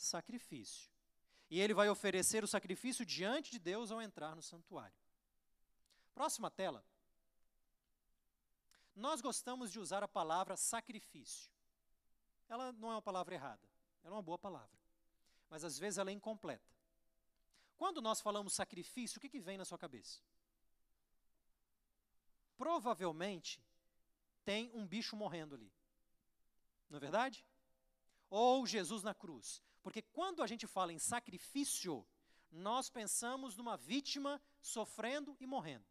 [0.00, 0.90] sacrifício.
[1.50, 4.96] E ele vai oferecer o sacrifício diante de Deus ao entrar no santuário.
[6.14, 6.84] Próxima tela.
[8.94, 11.50] Nós gostamos de usar a palavra sacrifício.
[12.48, 13.68] Ela não é uma palavra errada,
[14.02, 14.78] ela é uma boa palavra.
[15.48, 16.70] Mas às vezes ela é incompleta.
[17.76, 20.20] Quando nós falamos sacrifício, o que, que vem na sua cabeça?
[22.56, 23.62] Provavelmente
[24.44, 25.72] tem um bicho morrendo ali.
[26.88, 27.44] Não é verdade?
[28.28, 29.62] Ou Jesus na cruz.
[29.82, 32.06] Porque quando a gente fala em sacrifício,
[32.50, 35.86] nós pensamos numa vítima sofrendo e morrendo.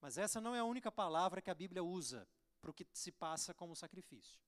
[0.00, 2.28] Mas essa não é a única palavra que a Bíblia usa
[2.60, 4.40] para o que se passa como sacrifício.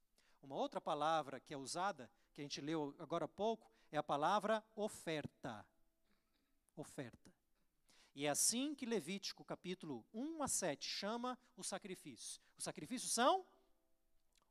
[0.42, 4.02] Uma outra palavra que é usada, que a gente leu agora há pouco, é a
[4.02, 5.64] palavra oferta.
[6.76, 7.32] Oferta.
[8.14, 12.40] E é assim que Levítico capítulo 1 a 7 chama os sacrifícios.
[12.56, 13.44] Os sacrifícios são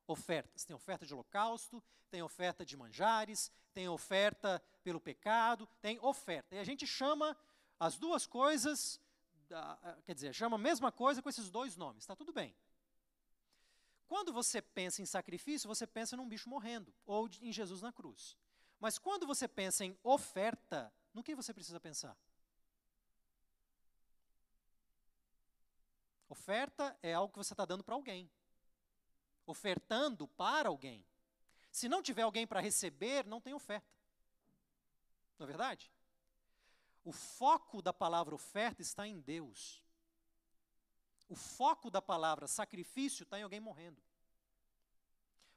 [0.08, 0.66] ofertas.
[0.66, 6.56] Tem oferta de holocausto, tem oferta de manjares, tem oferta pelo pecado, tem oferta.
[6.56, 7.36] E a gente chama
[7.80, 9.00] as duas coisas,
[10.06, 12.56] quer dizer, chama a mesma coisa com esses dois nomes, está tudo bem.
[14.08, 18.38] Quando você pensa em sacrifício, você pensa num bicho morrendo, ou em Jesus na cruz.
[18.80, 22.16] Mas quando você pensa em oferta, no que você precisa pensar?
[26.30, 28.30] Oferta é algo que você está dando para alguém
[29.46, 31.06] ofertando para alguém.
[31.72, 33.88] Se não tiver alguém para receber, não tem oferta.
[35.38, 35.92] Não é verdade?
[37.04, 39.84] O foco da palavra oferta está em Deus.
[41.28, 44.02] O foco da palavra sacrifício está em alguém morrendo.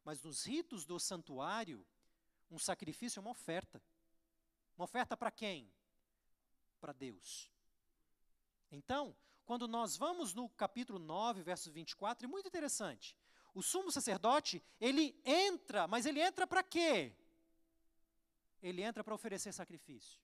[0.05, 1.87] Mas nos ritos do santuário,
[2.51, 3.83] um sacrifício é uma oferta.
[4.77, 5.71] Uma oferta para quem?
[6.81, 7.51] Para Deus.
[8.71, 13.17] Então, quando nós vamos no capítulo 9, verso 24, é muito interessante.
[13.57, 17.17] O sumo sacerdote, ele entra, mas ele entra para quê?
[18.63, 20.21] Ele entra para oferecer sacrifício.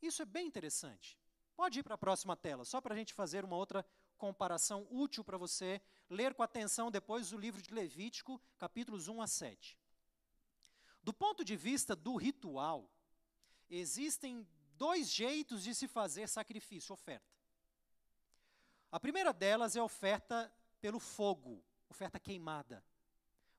[0.00, 1.20] Isso é bem interessante.
[1.54, 3.84] Pode ir para a próxima tela, só para a gente fazer uma outra
[4.16, 9.26] comparação útil para você ler com atenção depois o livro de Levítico, capítulos 1 a
[9.26, 9.78] 7.
[11.02, 12.90] Do ponto de vista do ritual,
[13.68, 17.28] existem dois jeitos de se fazer sacrifício, oferta.
[18.90, 21.62] A primeira delas é a oferta pelo fogo,
[21.94, 22.84] oferta queimada.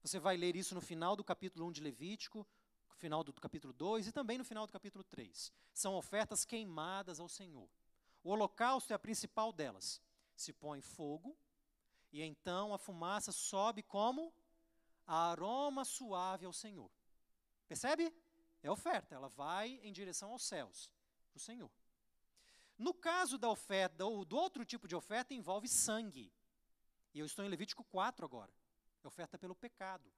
[0.01, 2.45] Você vai ler isso no final do capítulo 1 de Levítico,
[2.89, 5.53] no final do capítulo 2 e também no final do capítulo 3.
[5.73, 7.69] São ofertas queimadas ao Senhor.
[8.21, 10.01] O holocausto é a principal delas.
[10.35, 11.33] Se põe fogo
[12.11, 14.33] e então a fumaça sobe como
[15.07, 16.91] aroma suave ao Senhor.
[17.69, 18.13] Percebe?
[18.61, 20.91] É oferta, ela vai em direção aos céus,
[21.31, 21.71] para o Senhor.
[22.77, 26.33] No caso da oferta, ou do outro tipo de oferta, envolve sangue.
[27.15, 28.51] E eu estou em Levítico 4 agora.
[29.01, 30.11] É oferta pelo pecado.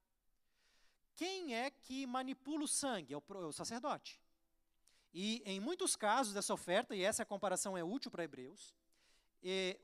[1.16, 3.14] Quem é que manipula o sangue?
[3.14, 4.20] É o, é o sacerdote.
[5.14, 8.76] E em muitos casos dessa oferta, e essa comparação é útil para Hebreus,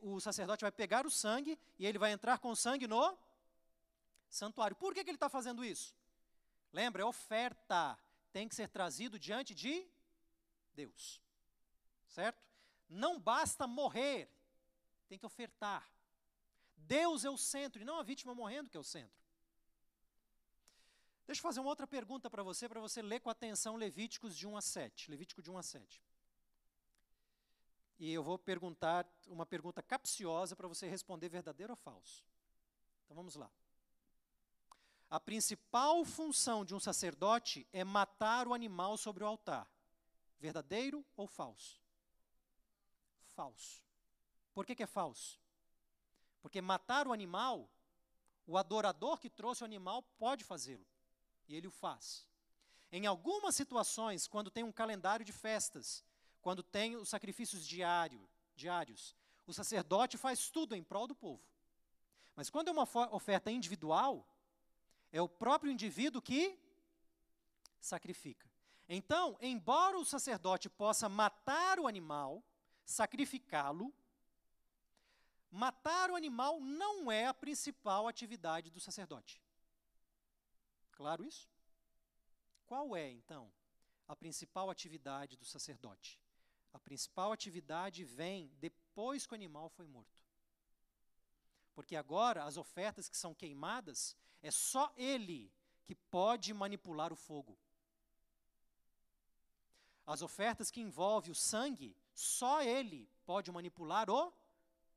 [0.02, 3.15] o sacerdote vai pegar o sangue e ele vai entrar com o sangue no
[4.28, 4.76] santuário.
[4.76, 5.95] Por que, que ele está fazendo isso?
[6.71, 7.95] Lembra, é oferta.
[8.32, 9.88] Tem que ser trazido diante de
[10.73, 11.21] Deus.
[12.08, 12.43] Certo?
[12.89, 14.28] Não basta morrer,
[15.08, 15.88] tem que ofertar.
[16.88, 19.24] Deus é o centro e não a vítima morrendo que é o centro.
[21.26, 24.46] Deixa eu fazer uma outra pergunta para você, para você ler com atenção Levíticos de
[24.46, 25.10] 1 a 7.
[25.10, 26.04] Levítico de 1 a 7.
[28.00, 32.26] E eu vou perguntar uma pergunta capciosa para você responder verdadeiro ou falso.
[33.06, 33.50] Então vamos lá.
[35.10, 39.72] A principal função de um sacerdote é matar o animal sobre o altar.
[40.39, 41.80] Verdadeiro ou falso?
[43.28, 43.82] Falso.
[44.54, 45.43] Por que, que é falso?
[46.44, 47.68] Porque matar o animal,
[48.46, 50.86] o adorador que trouxe o animal pode fazê-lo.
[51.48, 52.28] E ele o faz.
[52.92, 56.04] Em algumas situações, quando tem um calendário de festas,
[56.42, 59.16] quando tem os sacrifícios diário, diários,
[59.48, 61.42] o sacerdote faz tudo em prol do povo.
[62.36, 64.28] Mas quando é uma oferta individual,
[65.12, 66.60] é o próprio indivíduo que
[67.80, 68.50] sacrifica.
[68.88, 72.44] Então, embora o sacerdote possa matar o animal,
[72.84, 73.94] sacrificá-lo,
[75.54, 79.39] matar o animal não é a principal atividade do sacerdote.
[80.94, 81.48] Claro isso?
[82.66, 83.52] Qual é, então,
[84.08, 86.20] a principal atividade do sacerdote?
[86.74, 90.20] A principal atividade vem depois que o animal foi morto.
[91.76, 95.54] Porque agora as ofertas que são queimadas, é só ele
[95.86, 97.60] que pode manipular o fogo.
[100.06, 104.34] As ofertas que envolvem o sangue, só ele pode manipular o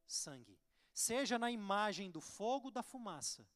[0.07, 0.59] sangue.
[0.92, 3.47] Seja na imagem do fogo da fumaça,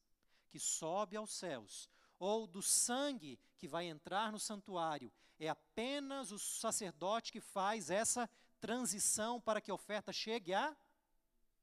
[0.49, 5.11] que sobe aos céus, ou do sangue que vai entrar no santuário.
[5.39, 10.75] É apenas o sacerdote que faz essa transição para que a oferta chegue a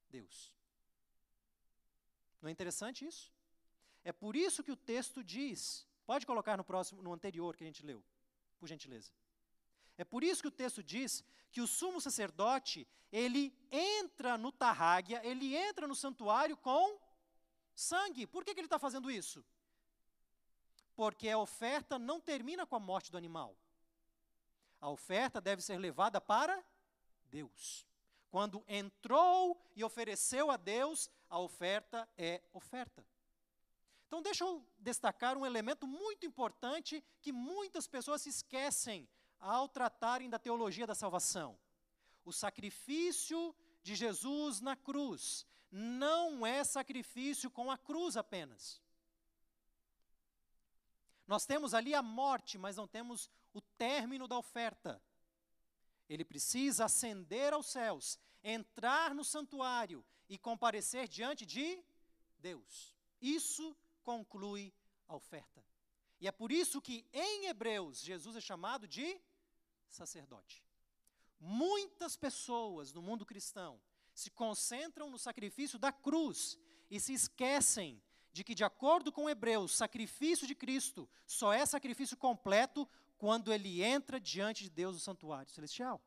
[0.09, 0.53] Deus.
[2.41, 3.31] Não é interessante isso?
[4.03, 7.67] É por isso que o texto diz, pode colocar no próximo, no anterior que a
[7.67, 8.03] gente leu,
[8.57, 9.11] por gentileza.
[9.99, 15.21] É por isso que o texto diz que o sumo sacerdote, ele entra no tarrágia,
[15.23, 16.99] ele entra no santuário com
[17.75, 18.25] sangue.
[18.25, 19.45] Por que, que ele está fazendo isso?
[20.99, 23.55] porque a oferta não termina com a morte do animal.
[24.81, 26.61] A oferta deve ser levada para
[27.31, 27.87] Deus.
[28.29, 33.07] Quando entrou e ofereceu a Deus, a oferta é oferta.
[34.07, 39.07] Então, deixa eu destacar um elemento muito importante que muitas pessoas se esquecem
[39.39, 41.57] ao tratarem da teologia da salvação.
[42.25, 48.81] O sacrifício de Jesus na cruz não é sacrifício com a cruz apenas.
[51.27, 55.01] Nós temos ali a morte, mas não temos o término da oferta.
[56.07, 61.83] Ele precisa ascender aos céus, entrar no santuário e comparecer diante de
[62.39, 62.95] Deus.
[63.21, 64.73] Isso conclui
[65.07, 65.63] a oferta.
[66.19, 69.21] E é por isso que em Hebreus Jesus é chamado de
[69.89, 70.63] sacerdote.
[71.39, 73.79] Muitas pessoas no mundo cristão
[74.13, 79.75] se concentram no sacrifício da cruz e se esquecem de que, de acordo com Hebreus,
[79.75, 85.51] sacrifício de Cristo só é sacrifício completo quando ele entra diante de Deus no santuário
[85.51, 86.01] celestial.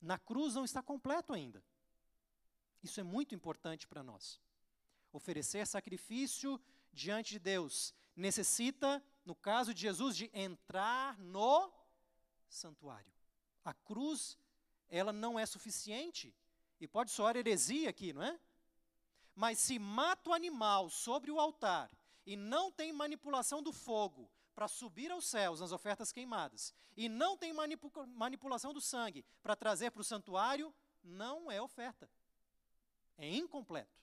[0.00, 1.62] Na cruz não está completo ainda.
[2.82, 4.40] Isso é muito importante para nós.
[5.12, 6.60] Oferecer sacrifício
[6.92, 11.72] diante de Deus necessita, no caso de Jesus, de entrar no
[12.48, 13.12] santuário.
[13.64, 14.38] A cruz,
[14.88, 16.34] ela não é suficiente.
[16.80, 18.38] E pode soar heresia aqui, não é?
[19.34, 21.90] Mas se mata o animal sobre o altar
[22.24, 27.36] e não tem manipulação do fogo para subir aos céus nas ofertas queimadas, e não
[27.36, 30.74] tem manipulação do sangue para trazer para o santuário,
[31.04, 32.10] não é oferta.
[33.18, 34.02] É incompleto.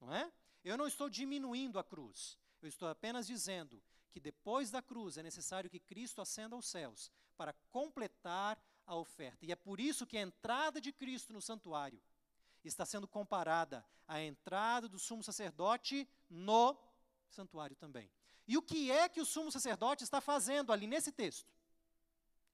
[0.00, 0.32] Não é?
[0.64, 2.36] Eu não estou diminuindo a cruz.
[2.60, 7.10] Eu estou apenas dizendo que depois da cruz é necessário que Cristo ascenda aos céus
[7.36, 9.44] para completar a oferta.
[9.44, 12.00] E é por isso que a entrada de Cristo no santuário
[12.64, 16.76] está sendo comparada à entrada do sumo sacerdote no
[17.28, 18.10] santuário também.
[18.46, 21.48] E o que é que o sumo sacerdote está fazendo ali nesse texto?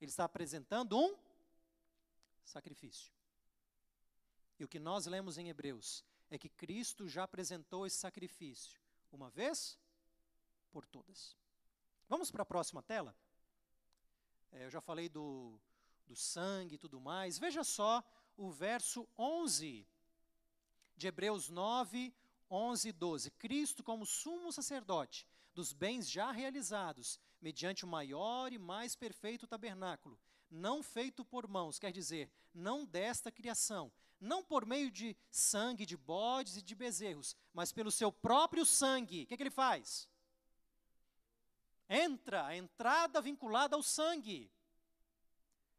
[0.01, 1.17] Ele está apresentando um
[2.45, 3.11] sacrifício.
[4.59, 8.81] E o que nós lemos em Hebreus é que Cristo já apresentou esse sacrifício
[9.11, 9.79] uma vez
[10.71, 11.37] por todas.
[12.09, 13.17] Vamos para a próxima tela?
[14.53, 15.59] É, eu já falei do,
[16.07, 17.39] do sangue e tudo mais.
[17.39, 18.03] Veja só
[18.37, 19.87] o verso 11
[20.97, 22.15] de Hebreus 9,
[22.51, 23.31] 11 e 12.
[23.33, 30.19] Cristo, como sumo sacerdote dos bens já realizados, mediante o maior e mais perfeito tabernáculo,
[30.51, 33.91] não feito por mãos, quer dizer, não desta criação,
[34.21, 39.23] não por meio de sangue de bodes e de bezerros, mas pelo seu próprio sangue.
[39.23, 40.09] O que, é que ele faz?
[41.89, 44.51] Entra, a entrada vinculada ao sangue.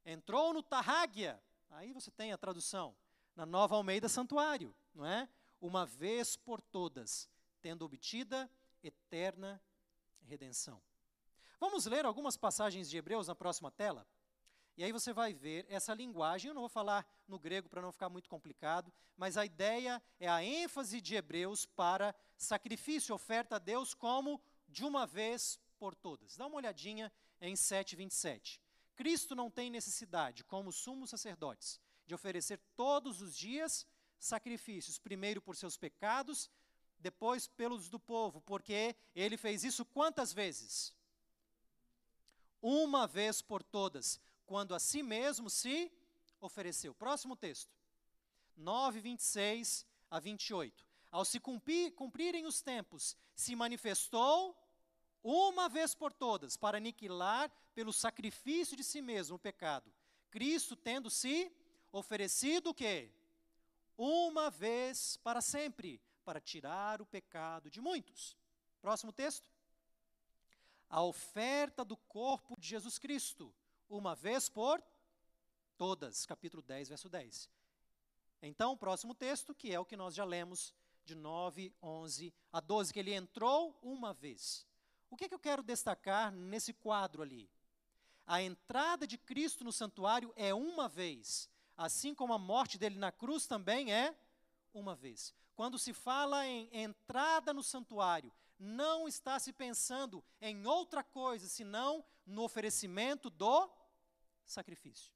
[0.05, 2.95] Entrou no Tarrágia, aí você tem a tradução,
[3.35, 5.27] na Nova Almeida Santuário, não é?
[5.59, 7.29] Uma vez por todas,
[7.61, 8.49] tendo obtida
[8.81, 9.61] eterna
[10.21, 10.81] redenção.
[11.59, 14.07] Vamos ler algumas passagens de Hebreus na próxima tela?
[14.77, 17.91] E aí você vai ver essa linguagem, eu não vou falar no grego para não
[17.91, 23.59] ficar muito complicado, mas a ideia é a ênfase de Hebreus para sacrifício, oferta a
[23.59, 24.39] Deus como
[24.69, 26.35] de uma vez por todas.
[26.35, 28.59] Dá uma olhadinha em 7:27.
[28.95, 33.85] Cristo não tem necessidade, como sumos sacerdotes, de oferecer todos os dias
[34.19, 36.49] sacrifícios, primeiro por seus pecados,
[36.99, 40.93] depois pelos do povo, porque ele fez isso quantas vezes?
[42.61, 45.91] Uma vez por todas, quando a si mesmo se
[46.41, 46.93] ofereceu.
[46.95, 47.71] Próximo texto.
[48.55, 50.85] 9, 26 a 28.
[51.11, 54.57] Ao se cumprir, cumprirem os tempos, se manifestou
[55.23, 59.91] uma vez por todas para aniquilar pelo sacrifício de si mesmo o pecado.
[60.29, 61.51] Cristo tendo se
[61.91, 63.11] oferecido o quê?
[63.97, 68.37] Uma vez para sempre, para tirar o pecado de muitos.
[68.81, 69.49] Próximo texto.
[70.89, 73.53] A oferta do corpo de Jesus Cristo
[73.89, 74.83] uma vez por
[75.77, 76.25] todas.
[76.25, 77.49] Capítulo 10, verso 10.
[78.41, 82.59] Então, o próximo texto, que é o que nós já lemos, de 9, 11 a
[82.59, 84.66] 12, que ele entrou uma vez.
[85.09, 87.49] O que, é que eu quero destacar nesse quadro ali?
[88.25, 93.11] A entrada de Cristo no santuário é uma vez, assim como a morte dele na
[93.11, 94.13] cruz também é
[94.73, 95.33] uma vez.
[95.55, 102.03] Quando se fala em entrada no santuário, não está se pensando em outra coisa senão
[102.25, 103.69] no oferecimento do
[104.45, 105.13] sacrifício.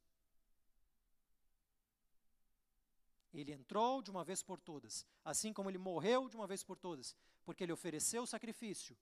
[3.33, 6.77] Ele entrou de uma vez por todas, assim como ele morreu de uma vez por
[6.77, 8.97] todas, porque ele ofereceu o sacrifício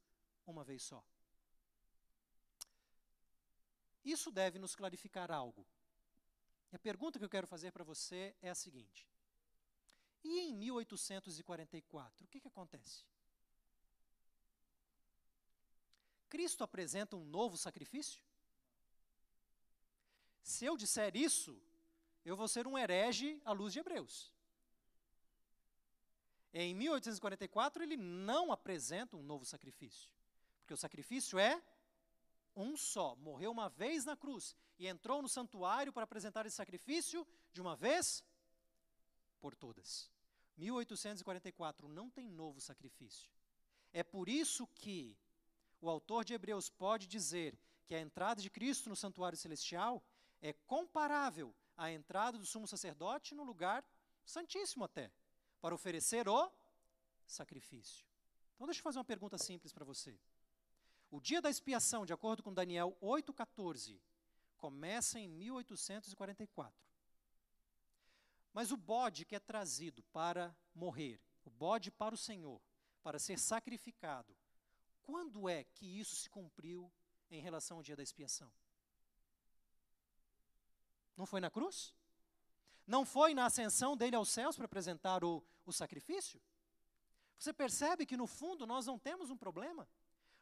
[0.49, 1.03] uma vez só.
[4.03, 5.65] Isso deve nos clarificar algo.
[6.71, 9.07] E a pergunta que eu quero fazer para você é a seguinte:
[10.23, 13.03] e em 1844, o que, que acontece?
[16.27, 18.21] Cristo apresenta um novo sacrifício?
[20.43, 21.59] Se eu disser isso,
[22.23, 24.31] eu vou ser um herege à luz de Hebreus.
[26.53, 30.09] Em 1844, ele não apresenta um novo sacrifício,
[30.69, 31.59] porque o sacrifício é
[32.55, 33.15] um só.
[33.15, 37.75] Morreu uma vez na cruz e entrou no santuário para apresentar esse sacrifício de uma
[37.75, 38.23] vez
[39.39, 40.11] por todas.
[40.57, 43.31] 1844 não tem novo sacrifício.
[43.91, 45.17] É por isso que
[45.81, 47.57] o autor de Hebreus pode dizer
[47.87, 50.03] que a entrada de Cristo no santuário celestial
[50.39, 53.83] é comparável à entrada do sumo sacerdote no lugar
[54.23, 55.11] santíssimo até,
[55.59, 56.51] para oferecer o
[57.25, 58.05] sacrifício.
[58.59, 60.19] Então deixa eu fazer uma pergunta simples para você.
[61.11, 63.99] O dia da expiação, de acordo com Daniel 8,14,
[64.57, 66.73] começa em 1844.
[68.53, 72.61] Mas o bode que é trazido para morrer, o bode para o Senhor,
[73.01, 74.35] para ser sacrificado,
[75.01, 76.91] quando é que isso se cumpriu
[77.31, 78.51] em relação ao dia da expiação?
[81.17, 81.93] Não foi na cruz?
[82.85, 86.41] Não foi na ascensão dele aos céus para apresentar o, o sacrifício?
[87.37, 89.87] Você percebe que no fundo nós não temos um problema?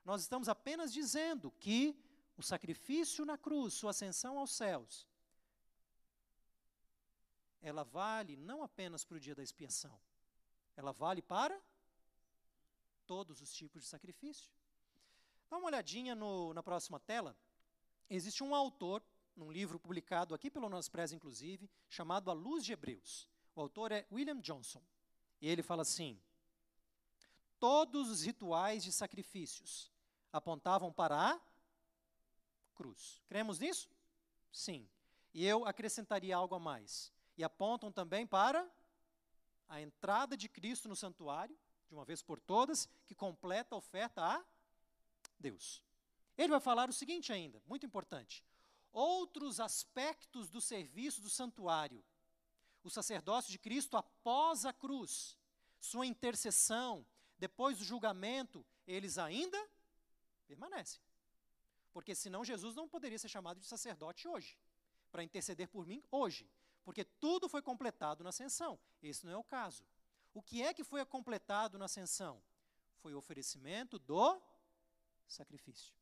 [0.08, 1.93] Nós estamos apenas dizendo que
[2.38, 5.05] o sacrifício na cruz, sua ascensão aos céus,
[7.62, 9.99] ela vale não apenas para o dia da expiação,
[10.78, 11.62] ela vale para
[13.05, 14.49] todos os tipos de sacrifício.
[15.49, 17.36] Dá uma olhadinha no, na próxima tela.
[18.10, 19.03] Existe um autor
[19.36, 23.28] num livro publicado aqui pelo nosso Press, inclusive, chamado A Luz de Hebreus.
[23.53, 24.82] O autor é William Johnson.
[25.41, 26.18] E ele fala assim:
[27.60, 29.91] Todos os rituais de sacrifícios
[30.38, 31.40] apontavam para a
[32.76, 33.22] cruz.
[33.28, 33.90] Cremos nisso?
[34.52, 34.88] Sim.
[35.34, 37.12] E eu acrescentaria algo a mais.
[37.38, 38.68] E apontam também para
[39.68, 41.58] a entrada de Cristo no santuário,
[41.88, 44.46] de uma vez por todas, que completa a oferta a
[45.40, 45.84] Deus.
[46.38, 48.44] Ele vai falar o seguinte ainda, muito importante.
[48.92, 52.04] Outros aspectos do serviço do santuário.
[52.84, 55.38] O sacerdócio de Cristo após a cruz,
[55.80, 57.06] sua intercessão,
[57.38, 59.58] depois do julgamento, eles ainda
[60.48, 61.02] permanecem.
[61.91, 64.58] Porque senão Jesus não poderia ser chamado de sacerdote hoje,
[65.12, 66.50] para interceder por mim hoje.
[66.84, 68.80] Porque tudo foi completado na ascensão.
[69.02, 69.84] Esse não é o caso.
[70.34, 72.41] O que é que foi completado na ascensão?
[73.02, 74.41] Foi o oferecimento do
[75.28, 75.93] sacrifício.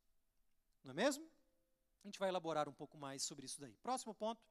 [0.83, 1.25] Não é mesmo?
[2.03, 3.75] A gente vai elaborar um pouco mais sobre isso daí.
[3.77, 4.45] Próximo ponto.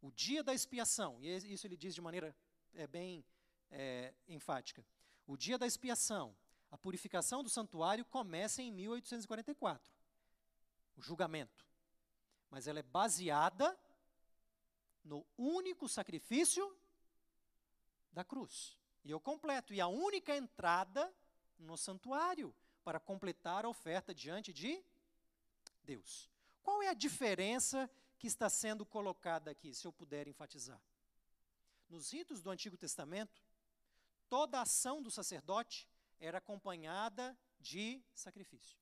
[0.00, 2.36] O dia da expiação, e isso ele diz de maneira
[2.74, 3.24] é, bem
[3.70, 4.86] é, enfática.
[5.26, 6.36] O dia da expiação,
[6.70, 9.92] a purificação do santuário começa em 1844,
[10.96, 11.64] o julgamento.
[12.50, 13.78] Mas ela é baseada
[15.04, 16.76] no único sacrifício
[18.12, 18.76] da cruz.
[19.04, 19.72] E eu completo.
[19.72, 21.12] E a única entrada
[21.58, 22.54] no santuário
[22.84, 24.82] para completar a oferta diante de
[25.84, 26.30] Deus.
[26.62, 30.80] Qual é a diferença que está sendo colocada aqui, se eu puder enfatizar?
[31.88, 33.40] Nos ritos do Antigo Testamento,
[34.28, 35.88] toda a ação do sacerdote
[36.20, 38.78] era acompanhada de sacrifício.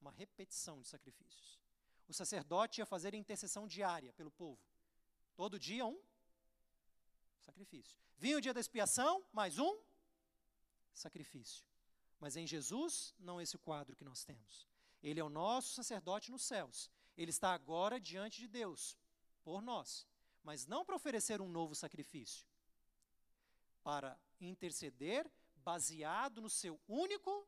[0.00, 1.58] Uma repetição de sacrifícios.
[2.06, 4.60] O sacerdote ia fazer intercessão diária pelo povo.
[5.34, 6.00] Todo dia um
[7.40, 7.98] sacrifício.
[8.16, 9.78] Vinha o dia da expiação, mais um
[10.92, 11.64] sacrifício.
[12.18, 14.68] Mas em Jesus, não é esse quadro que nós temos.
[15.02, 16.90] Ele é o nosso sacerdote nos céus.
[17.16, 18.98] Ele está agora diante de Deus,
[19.44, 20.06] por nós.
[20.42, 22.46] Mas não para oferecer um novo sacrifício,
[23.82, 25.30] para interceder
[25.64, 27.46] baseado no seu único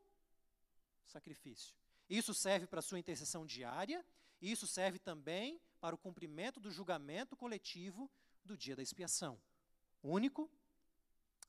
[1.05, 1.75] sacrifício.
[2.09, 4.05] Isso serve para a sua intercessão diária,
[4.41, 8.11] e isso serve também para o cumprimento do julgamento coletivo
[8.45, 9.41] do dia da expiação.
[10.03, 10.51] Único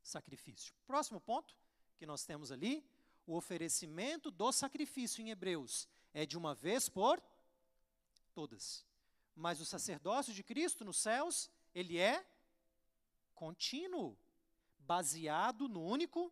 [0.04, 0.74] sacrifício.
[0.86, 1.56] Próximo ponto
[1.98, 2.84] que nós temos ali,
[3.26, 7.22] o oferecimento do sacrifício em Hebreus é de uma vez por
[8.34, 8.86] todas.
[9.36, 12.26] Mas o sacerdócio de Cristo nos céus, ele é
[13.34, 14.18] contínuo,
[14.80, 16.32] baseado no único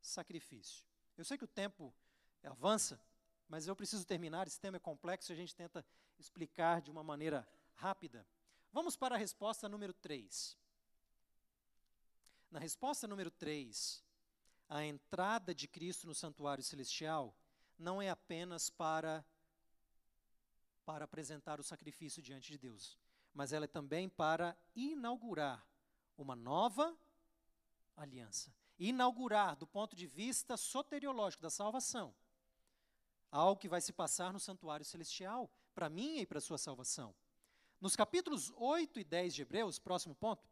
[0.00, 0.84] sacrifício.
[1.16, 1.94] Eu sei que o tempo
[2.42, 3.00] avança,
[3.48, 5.84] mas eu preciso terminar, esse tema é complexo e a gente tenta
[6.18, 8.26] explicar de uma maneira rápida.
[8.72, 10.56] Vamos para a resposta número 3.
[12.50, 14.04] Na resposta número 3,
[14.68, 17.36] a entrada de Cristo no santuário celestial
[17.78, 19.24] não é apenas para
[20.84, 22.98] para apresentar o sacrifício diante de Deus,
[23.32, 25.64] mas ela é também para inaugurar
[26.16, 26.98] uma nova
[27.96, 28.52] aliança.
[28.80, 32.14] Inaugurar, do ponto de vista soteriológico da salvação,
[33.30, 37.14] algo que vai se passar no santuário celestial, para mim e para a sua salvação.
[37.78, 40.48] Nos capítulos 8 e 10 de Hebreus, próximo ponto.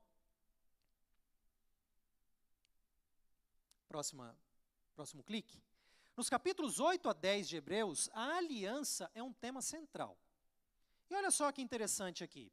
[3.88, 4.36] Próxima,
[4.94, 5.62] próximo clique.
[6.14, 10.18] Nos capítulos 8 a 10 de Hebreus, a aliança é um tema central.
[11.08, 12.52] E olha só que interessante aqui.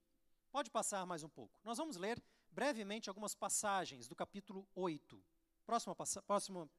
[0.51, 1.59] Pode passar mais um pouco.
[1.65, 5.21] Nós vamos ler brevemente algumas passagens do capítulo 8.
[5.65, 5.95] Próximo,
[6.27, 6.69] próximo,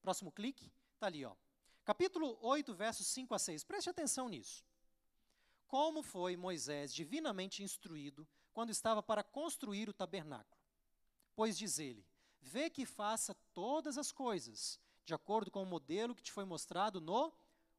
[0.00, 1.34] próximo clique, está ali, ó.
[1.84, 3.64] Capítulo 8, versos 5 a 6.
[3.64, 4.64] Preste atenção nisso.
[5.66, 10.60] Como foi Moisés divinamente instruído quando estava para construir o tabernáculo?
[11.34, 12.06] Pois diz ele:
[12.40, 17.00] Vê que faça todas as coisas, de acordo com o modelo que te foi mostrado
[17.00, 17.32] no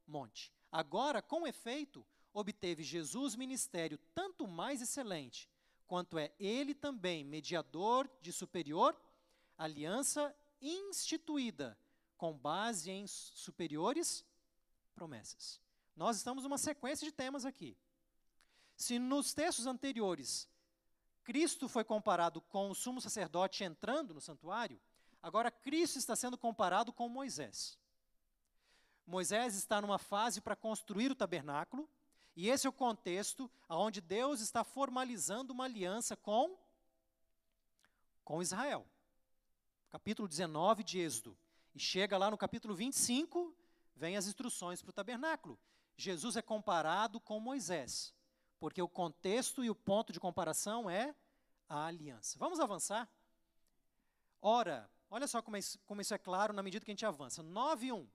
[0.05, 0.53] monte.
[0.72, 5.49] Agora, com efeito, obteve Jesus ministério tanto mais excelente,
[5.88, 8.99] quanto é ele também mediador de superior
[9.57, 11.78] aliança instituída
[12.18, 14.26] com base em superiores
[14.95, 15.62] promessas.
[15.95, 17.78] Nós estamos numa sequência de temas aqui.
[18.76, 20.47] Se nos textos anteriores
[21.28, 24.80] Cristo foi comparado com o sumo sacerdote entrando no santuário,
[25.22, 27.78] agora Cristo está sendo comparado com Moisés.
[29.05, 31.89] Moisés está numa fase para construir o tabernáculo,
[32.34, 36.58] e esse é o contexto onde Deus está formalizando uma aliança com,
[38.24, 38.88] com Israel.
[39.90, 41.38] Capítulo 19 de Êxodo.
[41.74, 43.56] E chega lá no capítulo 25,
[43.96, 45.60] vem as instruções para o tabernáculo.
[45.96, 48.14] Jesus é comparado com Moisés,
[48.60, 51.16] porque o contexto e o ponto de comparação é
[51.70, 52.38] a aliança.
[52.38, 53.10] Vamos avançar?
[54.42, 57.44] Ora, olha só como, isso, como isso é claro na medida que a gente avança.
[57.44, 58.08] 9.1.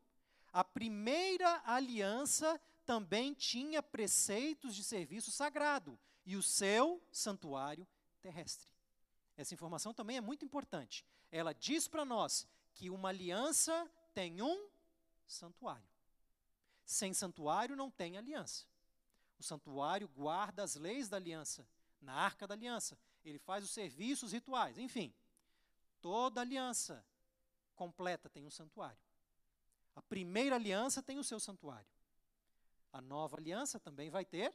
[0.52, 7.86] A primeira aliança também tinha preceitos de serviço sagrado e o seu santuário
[8.20, 8.68] terrestre.
[9.36, 11.06] Essa informação também é muito importante.
[11.32, 14.68] Ela diz para nós que uma aliança tem um
[15.26, 15.88] santuário.
[16.84, 18.66] Sem santuário não tem aliança.
[19.38, 21.66] O santuário guarda as leis da aliança,
[22.00, 22.98] na arca da aliança.
[23.24, 25.12] Ele faz os serviços rituais, enfim.
[26.02, 27.04] Toda aliança
[27.74, 29.00] completa tem um santuário.
[29.96, 31.88] A primeira aliança tem o seu santuário.
[32.92, 34.54] A nova aliança também vai ter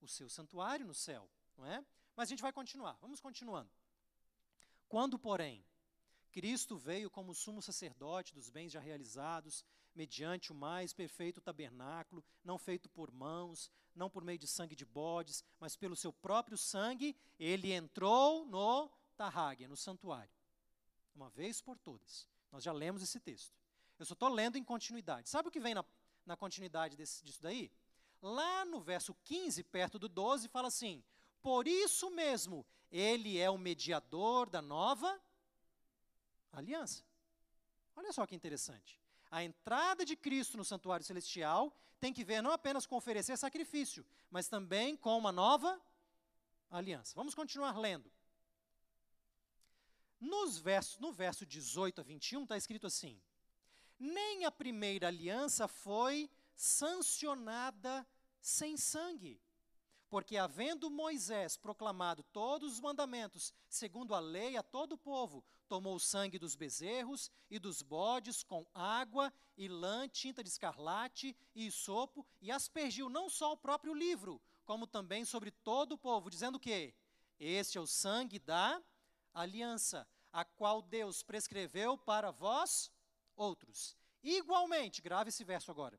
[0.00, 1.84] o seu santuário no céu, não é?
[2.16, 2.96] Mas a gente vai continuar.
[3.00, 3.70] Vamos continuando.
[4.88, 5.64] Quando, porém,
[6.32, 9.64] Cristo veio como sumo sacerdote dos bens já realizados,
[9.94, 14.86] mediante o mais perfeito tabernáculo, não feito por mãos, não por meio de sangue de
[14.86, 20.32] bodes, mas pelo seu próprio sangue, ele entrou no Tarráguia, no santuário.
[21.14, 22.26] Uma vez por todas.
[22.50, 23.54] Nós já lemos esse texto.
[23.98, 25.28] Eu só estou lendo em continuidade.
[25.28, 25.84] Sabe o que vem na,
[26.24, 27.70] na continuidade desse, disso daí?
[28.22, 31.04] Lá no verso 15, perto do 12, fala assim:
[31.42, 35.20] Por isso mesmo, ele é o mediador da nova.
[37.96, 39.00] Olha só que interessante.
[39.30, 44.04] A entrada de Cristo no santuário celestial tem que ver não apenas com oferecer sacrifício,
[44.30, 45.80] mas também com uma nova
[46.70, 47.14] aliança.
[47.14, 48.10] Vamos continuar lendo.
[50.20, 53.20] Nos versos, no verso 18 a 21 está escrito assim:
[53.98, 58.06] Nem a primeira aliança foi sancionada
[58.40, 59.40] sem sangue.
[60.08, 65.42] Porque, havendo Moisés proclamado todos os mandamentos, segundo a lei a todo o povo,
[65.72, 71.34] tomou o sangue dos bezerros e dos bodes com água e lã, tinta de escarlate
[71.54, 76.28] e sopo, e aspergiu não só o próprio livro, como também sobre todo o povo,
[76.28, 76.92] dizendo que
[77.40, 78.82] este é o sangue da
[79.32, 82.92] aliança, a qual Deus prescreveu para vós
[83.34, 83.96] outros.
[84.22, 85.98] Igualmente, grave esse verso agora.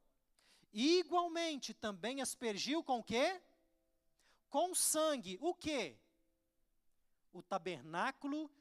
[0.71, 3.41] Igualmente também aspergiu com o quê?
[4.51, 5.35] Com sangue.
[5.41, 5.97] O quê?
[7.31, 8.51] O tabernáculo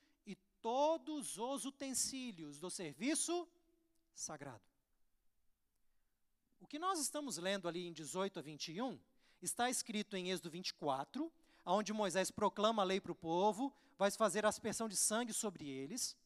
[0.63, 3.47] todos os utensílios do serviço
[4.15, 4.63] sagrado.
[6.61, 8.99] O que nós estamos lendo ali em 18 a 21
[9.43, 11.31] está escrito em Êxodo 24,
[11.67, 15.69] onde Moisés proclama a lei para o povo, vai fazer a aspersão de sangue sobre
[15.69, 16.17] eles.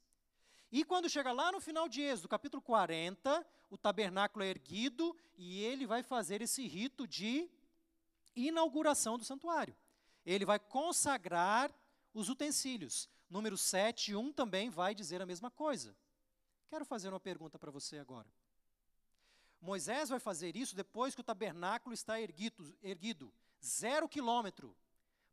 [0.71, 5.63] E quando chega lá no final de Êxodo, capítulo 40, o tabernáculo é erguido e
[5.63, 7.51] ele vai fazer esse rito de
[8.35, 9.75] inauguração do santuário.
[10.25, 11.73] Ele vai consagrar
[12.13, 13.09] os utensílios.
[13.29, 15.97] Número 7, 1 também vai dizer a mesma coisa.
[16.69, 18.29] Quero fazer uma pergunta para você agora.
[19.61, 24.77] Moisés vai fazer isso depois que o tabernáculo está erguido, erguido zero quilômetro,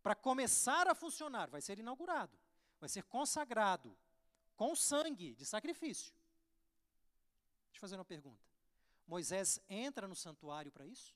[0.02, 1.50] para começar a funcionar.
[1.50, 2.38] Vai ser inaugurado,
[2.80, 3.96] vai ser consagrado,
[4.56, 6.14] com sangue de sacrifício.
[7.68, 8.44] Deixa eu fazer uma pergunta.
[9.08, 11.14] Moisés entra no santuário para isso?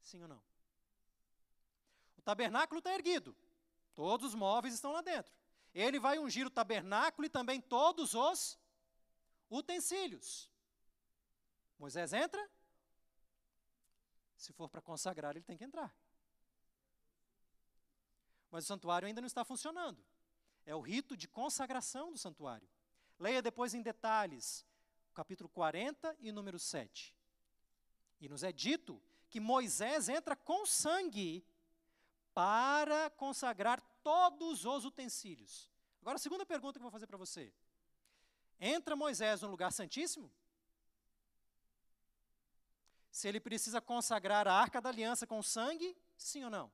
[0.00, 0.51] Sim ou não?
[2.22, 3.36] O tabernáculo está erguido.
[3.96, 5.34] Todos os móveis estão lá dentro.
[5.74, 8.58] Ele vai ungir o tabernáculo e também todos os
[9.50, 10.48] utensílios.
[11.76, 12.48] Moisés entra?
[14.36, 15.92] Se for para consagrar, ele tem que entrar.
[18.52, 20.00] Mas o santuário ainda não está funcionando.
[20.64, 22.68] É o rito de consagração do santuário.
[23.18, 24.64] Leia depois em detalhes,
[25.12, 27.16] capítulo 40 e número 7.
[28.20, 31.44] E nos é dito que Moisés entra com sangue
[32.34, 35.70] para consagrar todos os utensílios.
[36.00, 37.52] Agora, a segunda pergunta que eu vou fazer para você:
[38.60, 40.32] entra Moisés no lugar santíssimo?
[43.10, 46.72] Se ele precisa consagrar a arca da aliança com sangue, sim ou não?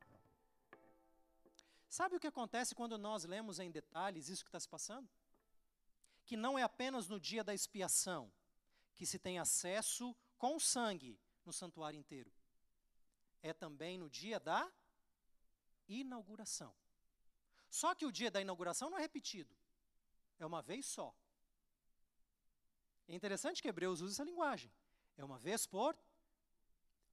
[1.89, 5.09] Sabe o que acontece quando nós lemos em detalhes isso que está se passando?
[6.25, 8.31] Que não é apenas no dia da expiação
[8.95, 12.31] que se tem acesso com sangue no santuário inteiro.
[13.43, 14.71] É também no dia da
[15.89, 16.75] inauguração.
[17.71, 19.55] Só que o dia da inauguração não é repetido,
[20.39, 21.15] é uma vez só.
[23.07, 24.71] É interessante que Hebreus usa essa linguagem.
[25.17, 25.99] É uma vez por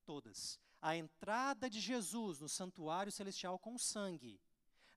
[0.06, 0.60] todas.
[0.82, 4.40] A entrada de Jesus no santuário celestial com sangue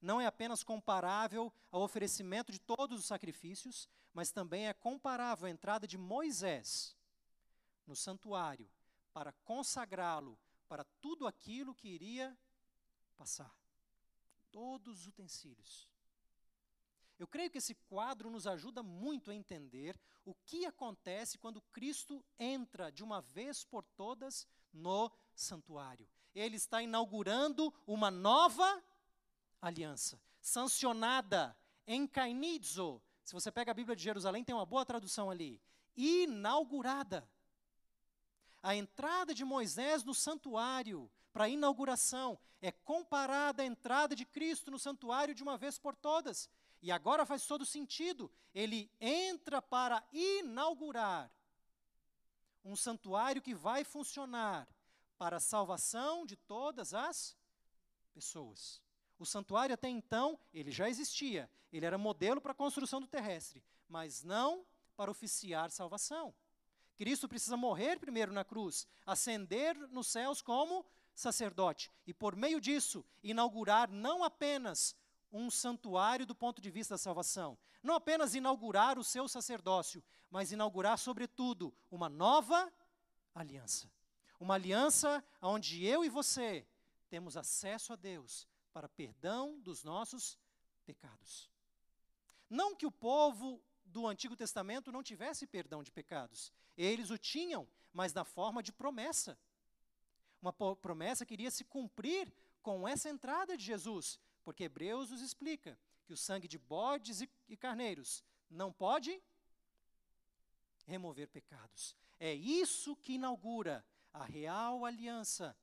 [0.00, 5.50] não é apenas comparável ao oferecimento de todos os sacrifícios, mas também é comparável à
[5.50, 6.96] entrada de Moisés
[7.86, 8.70] no santuário
[9.12, 12.36] para consagrá-lo para tudo aquilo que iria
[13.16, 13.57] passar
[14.50, 15.88] todos os utensílios.
[17.18, 22.24] Eu creio que esse quadro nos ajuda muito a entender o que acontece quando Cristo
[22.38, 26.08] entra de uma vez por todas no santuário.
[26.34, 28.82] Ele está inaugurando uma nova
[29.60, 33.02] aliança, sancionada em Cainidzo.
[33.24, 35.60] Se você pega a Bíblia de Jerusalém, tem uma boa tradução ali.
[35.96, 37.28] Inaugurada.
[38.62, 44.72] A entrada de Moisés no santuário para a inauguração, é comparada à entrada de Cristo
[44.72, 46.50] no santuário de uma vez por todas.
[46.82, 48.28] E agora faz todo sentido.
[48.52, 51.30] Ele entra para inaugurar
[52.64, 54.66] um santuário que vai funcionar
[55.16, 57.36] para a salvação de todas as
[58.12, 58.82] pessoas.
[59.16, 63.62] O santuário até então, ele já existia, ele era modelo para a construção do terrestre,
[63.88, 64.66] mas não
[64.96, 66.34] para oficiar salvação.
[66.96, 70.84] Cristo precisa morrer primeiro na cruz, ascender nos céus como
[71.18, 74.94] sacerdote, e por meio disso, inaugurar não apenas
[75.32, 80.52] um santuário do ponto de vista da salvação, não apenas inaugurar o seu sacerdócio, mas
[80.52, 82.72] inaugurar, sobretudo, uma nova
[83.34, 83.90] aliança.
[84.38, 86.64] Uma aliança onde eu e você
[87.10, 90.38] temos acesso a Deus para perdão dos nossos
[90.86, 91.50] pecados.
[92.48, 96.52] Não que o povo do Antigo Testamento não tivesse perdão de pecados.
[96.76, 99.36] Eles o tinham, mas na forma de promessa.
[100.40, 102.32] Uma promessa que iria se cumprir
[102.62, 107.30] com essa entrada de Jesus, porque Hebreus nos explica que o sangue de bodes e,
[107.48, 109.20] e carneiros não pode
[110.86, 111.94] remover pecados.
[112.18, 115.56] É isso que inaugura a real aliança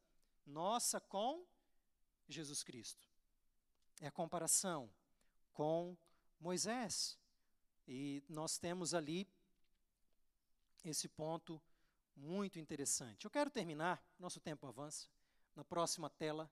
[0.46, 1.46] nossa com
[2.28, 3.08] Jesus Cristo.
[4.00, 4.90] É a comparação
[5.54, 5.98] com
[6.40, 7.18] Moisés.
[7.88, 9.28] E nós temos ali
[10.84, 11.62] esse ponto
[12.16, 13.26] muito interessante.
[13.26, 15.08] Eu quero terminar, nosso tempo avança.
[15.56, 16.50] Na próxima tela,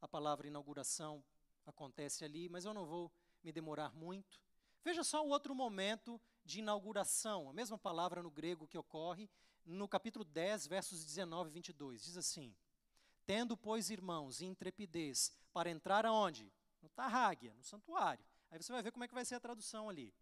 [0.00, 1.22] a palavra inauguração
[1.66, 4.40] acontece ali, mas eu não vou me demorar muito.
[4.82, 9.28] Veja só o outro momento de inauguração, a mesma palavra no grego que ocorre
[9.64, 12.02] no capítulo 10, versos 19 e 22.
[12.02, 12.54] Diz assim:
[13.26, 16.52] Tendo, pois, irmãos, intrepidez para entrar aonde?
[16.82, 18.24] No Tarráguia, no santuário.
[18.50, 20.14] Aí você vai ver como é que vai ser a tradução ali.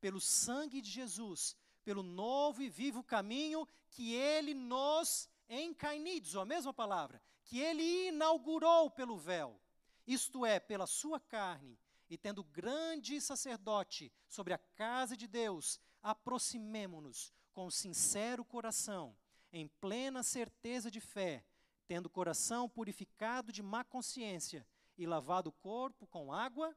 [0.00, 6.72] Pelo sangue de Jesus, pelo novo e vivo caminho que ele nos encainidos, a mesma
[6.72, 9.60] palavra, que ele inaugurou pelo véu,
[10.06, 11.78] isto é, pela sua carne,
[12.08, 19.16] e tendo grande sacerdote sobre a casa de Deus, aproximemo-nos com sincero coração,
[19.52, 21.44] em plena certeza de fé,
[21.86, 24.66] tendo o coração purificado de má consciência
[24.96, 26.76] e lavado o corpo com água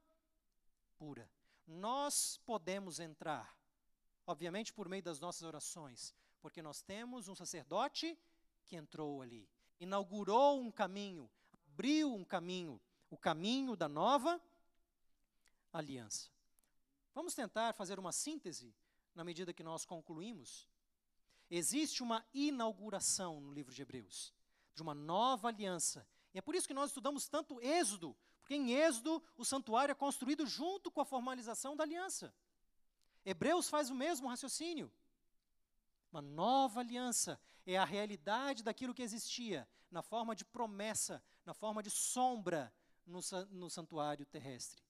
[0.97, 1.29] pura.
[1.65, 3.56] Nós podemos entrar,
[4.27, 8.19] obviamente por meio das nossas orações, porque nós temos um sacerdote
[8.65, 9.49] que entrou ali,
[9.79, 11.31] inaugurou um caminho,
[11.71, 14.39] abriu um caminho, o caminho da nova
[15.71, 16.29] aliança.
[17.15, 18.75] Vamos tentar fazer uma síntese
[19.15, 20.67] na medida que nós concluímos.
[21.49, 24.33] Existe uma inauguração no livro de Hebreus,
[24.75, 26.05] de uma nova aliança.
[26.33, 29.95] E é por isso que nós estudamos tanto Êxodo, porque em Êxodo o santuário é
[29.95, 32.33] construído junto com a formalização da aliança.
[33.29, 34.89] Hebreus faz o mesmo raciocínio.
[36.09, 41.83] Uma nova aliança é a realidade daquilo que existia, na forma de promessa, na forma
[41.83, 42.73] de sombra
[43.05, 43.19] no,
[43.51, 44.81] no santuário terrestre.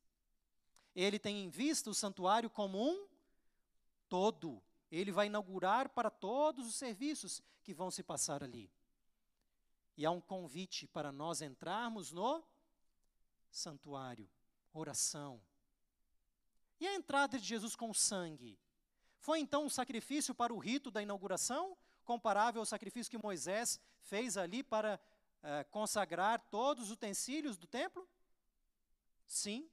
[0.96, 3.08] Ele tem em vista o santuário como um
[4.08, 4.62] todo.
[4.92, 8.72] Ele vai inaugurar para todos os serviços que vão se passar ali.
[9.98, 12.44] E há um convite para nós entrarmos no
[13.50, 14.30] santuário,
[14.72, 15.42] oração.
[16.80, 18.60] E a entrada de Jesus com sangue?
[19.20, 24.38] Foi então um sacrifício para o rito da inauguração, comparável ao sacrifício que Moisés fez
[24.38, 25.00] ali para
[25.44, 28.08] eh, consagrar todos os utensílios do templo?
[29.26, 29.70] Sim,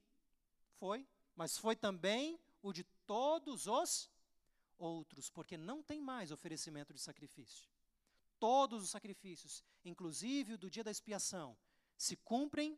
[0.79, 1.07] foi.
[1.35, 4.09] Mas foi também o de todos os
[4.77, 7.69] outros, porque não tem mais oferecimento de sacrifício.
[8.39, 11.57] Todos os sacrifícios, inclusive o do dia da expiação,
[11.97, 12.77] se cumprem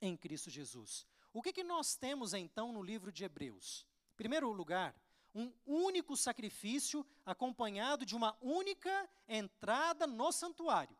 [0.00, 1.06] em Cristo Jesus.
[1.32, 3.86] O que, que nós temos então no livro de Hebreus?
[4.12, 4.94] Em primeiro lugar,
[5.34, 10.96] um único sacrifício acompanhado de uma única entrada no santuário,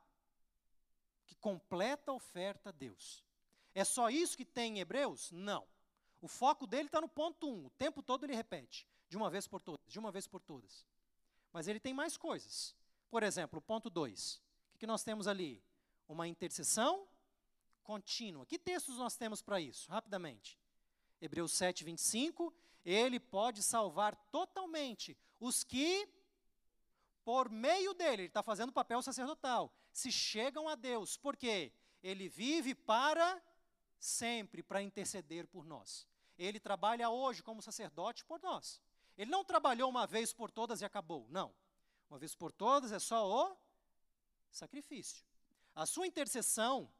[1.26, 3.22] que completa a oferta a Deus.
[3.74, 5.30] É só isso que tem em Hebreus?
[5.33, 5.66] Não.
[6.20, 7.66] O foco dele está no ponto 1, um.
[7.66, 10.87] o tempo todo ele repete, de uma vez por todas, de uma vez por todas.
[11.53, 12.74] Mas ele tem mais coisas.
[13.11, 14.41] Por exemplo, o ponto 2.
[14.74, 15.62] O que nós temos ali?
[16.09, 17.07] Uma intercessão
[17.83, 18.47] contínua.
[18.47, 19.91] Que textos nós temos para isso?
[19.91, 20.59] Rapidamente.
[21.20, 22.53] Hebreus 7, 25,
[22.85, 26.09] ele pode salvar totalmente os que,
[27.24, 31.16] por meio dele, ele está fazendo papel sacerdotal, se chegam a Deus.
[31.16, 31.72] Por quê?
[32.03, 33.41] Ele vive para
[33.99, 36.07] sempre para interceder por nós.
[36.37, 38.80] Ele trabalha hoje como sacerdote por nós.
[39.16, 41.26] Ele não trabalhou uma vez por todas e acabou.
[41.30, 41.55] Não.
[42.11, 43.57] Uma vez por todas é só o
[44.51, 45.24] sacrifício.
[45.74, 46.93] A sua intercessão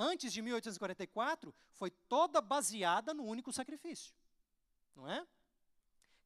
[0.00, 4.14] antes de 1844, foi toda baseada no único sacrifício.
[4.96, 5.26] Não é?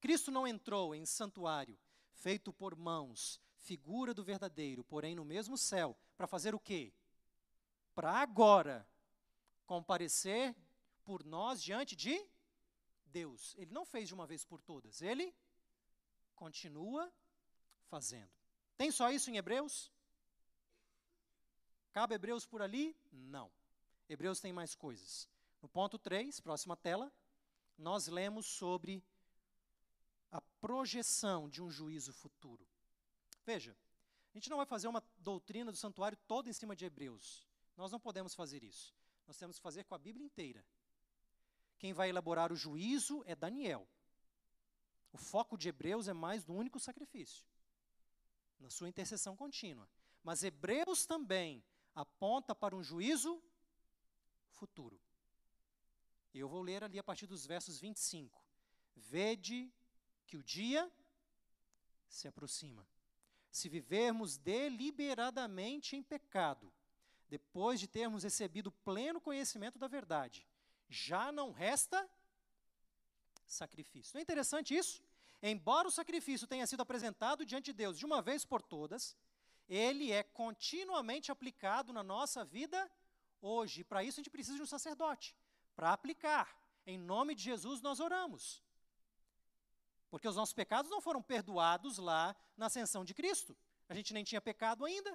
[0.01, 1.79] Cristo não entrou em santuário
[2.13, 6.93] feito por mãos, figura do verdadeiro, porém no mesmo céu, para fazer o quê?
[7.95, 8.87] Para agora
[9.67, 10.55] comparecer
[11.05, 12.25] por nós diante de
[13.07, 13.55] Deus.
[13.59, 15.35] Ele não fez de uma vez por todas, ele
[16.37, 17.13] continua
[17.89, 18.31] fazendo.
[18.77, 19.93] Tem só isso em Hebreus?
[21.93, 22.97] Cabe Hebreus por ali?
[23.13, 23.51] Não.
[24.09, 25.29] Hebreus tem mais coisas.
[25.63, 27.13] No ponto 3, próxima tela,
[27.79, 29.03] nós lemos sobre
[30.31, 32.67] a projeção de um juízo futuro.
[33.47, 33.77] Veja,
[34.35, 37.47] a gente não vai fazer uma doutrina do santuário toda em cima de Hebreus.
[37.77, 38.95] Nós não podemos fazer isso.
[39.27, 40.65] Nós temos que fazer com a Bíblia inteira.
[41.79, 43.87] Quem vai elaborar o juízo é Daniel.
[45.13, 47.45] O foco de Hebreus é mais no único sacrifício,
[48.59, 49.89] na sua intercessão contínua.
[50.23, 53.41] Mas Hebreus também aponta para um juízo
[54.65, 54.99] futuro.
[56.33, 58.43] Eu vou ler ali a partir dos versos 25.
[58.97, 59.71] Vede
[60.27, 60.91] que o dia
[62.09, 62.87] se aproxima.
[63.51, 66.73] Se vivermos deliberadamente em pecado,
[67.29, 70.49] depois de termos recebido pleno conhecimento da verdade,
[70.89, 72.09] já não resta
[73.47, 74.15] sacrifício.
[74.15, 75.03] Não é interessante isso?
[75.43, 79.15] Embora o sacrifício tenha sido apresentado diante de Deus de uma vez por todas,
[79.69, 82.91] ele é continuamente aplicado na nossa vida
[83.41, 83.85] hoje.
[83.85, 85.37] Para isso a gente precisa de um sacerdote
[85.75, 86.57] para aplicar.
[86.87, 88.63] Em nome de Jesus nós oramos.
[90.11, 93.57] Porque os nossos pecados não foram perdoados lá na ascensão de Cristo.
[93.89, 95.11] A gente nem tinha pecado ainda.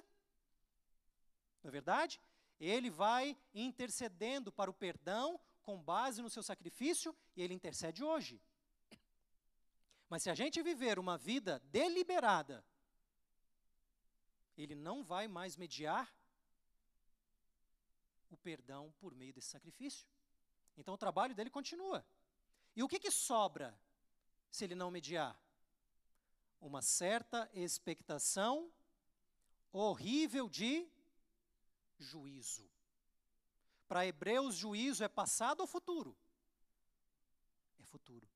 [1.62, 2.20] Não é verdade?
[2.58, 8.40] Ele vai intercedendo para o perdão com base no seu sacrifício e ele intercede hoje.
[10.08, 12.64] Mas se a gente viver uma vida deliberada,
[14.58, 16.12] ele não vai mais mediar
[18.30, 20.06] o perdão por meio desse sacrifício.
[20.76, 22.04] Então o trabalho dele continua.
[22.74, 23.78] E o que, que sobra
[24.50, 25.38] se ele não mediar?
[26.60, 28.72] Uma certa expectação
[29.72, 30.88] horrível de
[31.98, 32.70] juízo.
[33.88, 36.16] Para Hebreus, juízo é passado ou futuro?
[37.80, 38.28] É futuro.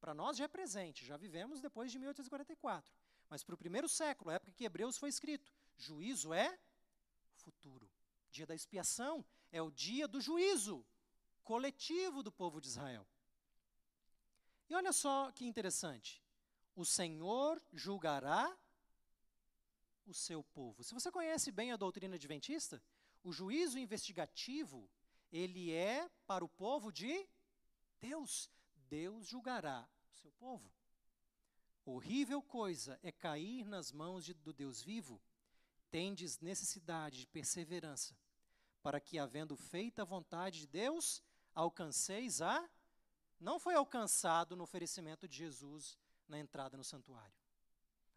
[0.00, 2.92] Para nós já é presente, já vivemos depois de 1844.
[3.28, 6.58] Mas para o primeiro século, a época que Hebreus foi escrito, juízo é
[7.36, 7.90] futuro.
[8.34, 10.84] Dia da expiação é o dia do juízo
[11.44, 13.06] coletivo do povo de Israel.
[14.68, 16.20] E olha só que interessante.
[16.74, 18.52] O Senhor julgará
[20.04, 20.82] o seu povo.
[20.82, 22.82] Se você conhece bem a doutrina adventista,
[23.22, 24.90] o juízo investigativo,
[25.30, 27.28] ele é para o povo de
[28.00, 28.50] Deus.
[28.88, 30.68] Deus julgará o seu povo.
[31.84, 35.22] Horrível coisa é cair nas mãos de, do Deus vivo.
[35.88, 38.16] Tendes necessidade de perseverança,
[38.84, 41.22] para que, havendo feita a vontade de Deus,
[41.54, 42.68] alcanceis a.
[43.40, 47.34] Não foi alcançado no oferecimento de Jesus na entrada no santuário.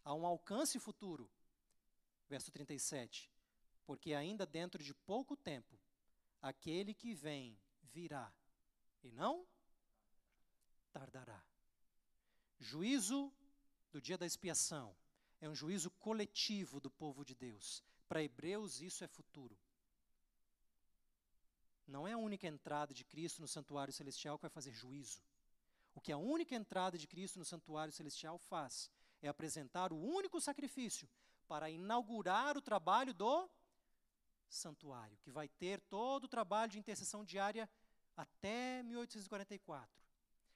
[0.04, 1.32] Há um alcance futuro.
[2.28, 3.32] Verso 37.
[3.86, 5.80] Porque ainda dentro de pouco tempo,
[6.42, 8.30] aquele que vem virá,
[9.02, 9.48] e não
[10.92, 11.42] tardará.
[12.60, 13.32] Juízo
[13.90, 14.94] do dia da expiação
[15.40, 17.82] é um juízo coletivo do povo de Deus.
[18.06, 19.58] Para Hebreus, isso é futuro.
[21.88, 25.22] Não é a única entrada de Cristo no santuário celestial que vai fazer juízo.
[25.96, 30.40] O que a única entrada de Cristo no santuário celestial faz é apresentar o único
[30.40, 31.10] sacrifício
[31.48, 33.50] para inaugurar o trabalho do
[34.50, 37.70] santuário, que vai ter todo o trabalho de intercessão diária
[38.16, 39.90] até 1844.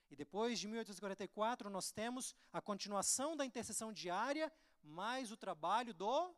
[0.09, 4.51] E depois de 1844, nós temos a continuação da intercessão diária,
[4.83, 6.35] mais o trabalho do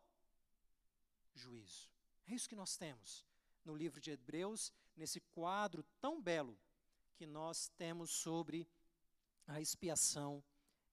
[1.34, 1.90] juízo.
[2.28, 3.26] É isso que nós temos
[3.66, 6.58] no livro de Hebreus, nesse quadro tão belo
[7.16, 8.68] que nós temos sobre
[9.48, 10.44] a expiação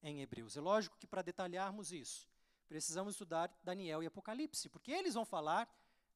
[0.03, 0.57] em Hebreus.
[0.57, 2.29] É lógico que para detalharmos isso,
[2.67, 5.69] precisamos estudar Daniel e Apocalipse, porque eles vão falar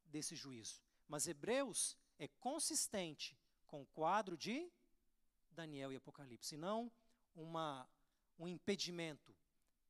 [0.05, 0.81] desse juízo.
[1.07, 4.71] Mas Hebreus é consistente com o quadro de
[5.51, 6.91] Daniel e Apocalipse, e não
[7.35, 7.87] uma,
[8.37, 9.35] um impedimento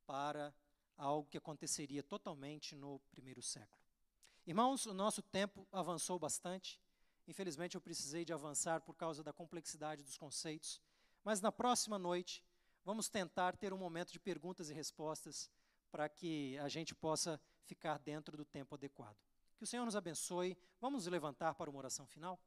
[0.06, 0.54] para
[0.96, 3.82] algo que aconteceria totalmente no primeiro século.
[4.46, 6.80] Irmãos, o nosso tempo avançou bastante.
[7.26, 10.80] Infelizmente, eu precisei de avançar por causa da complexidade dos conceitos.
[11.24, 12.44] Mas na próxima noite,
[12.84, 15.50] vamos tentar ter um momento de perguntas e respostas
[15.90, 19.16] para que a gente possa ficar dentro do tempo adequado.
[19.56, 20.56] Que o Senhor nos abençoe.
[20.80, 22.38] Vamos nos levantar para uma oração final?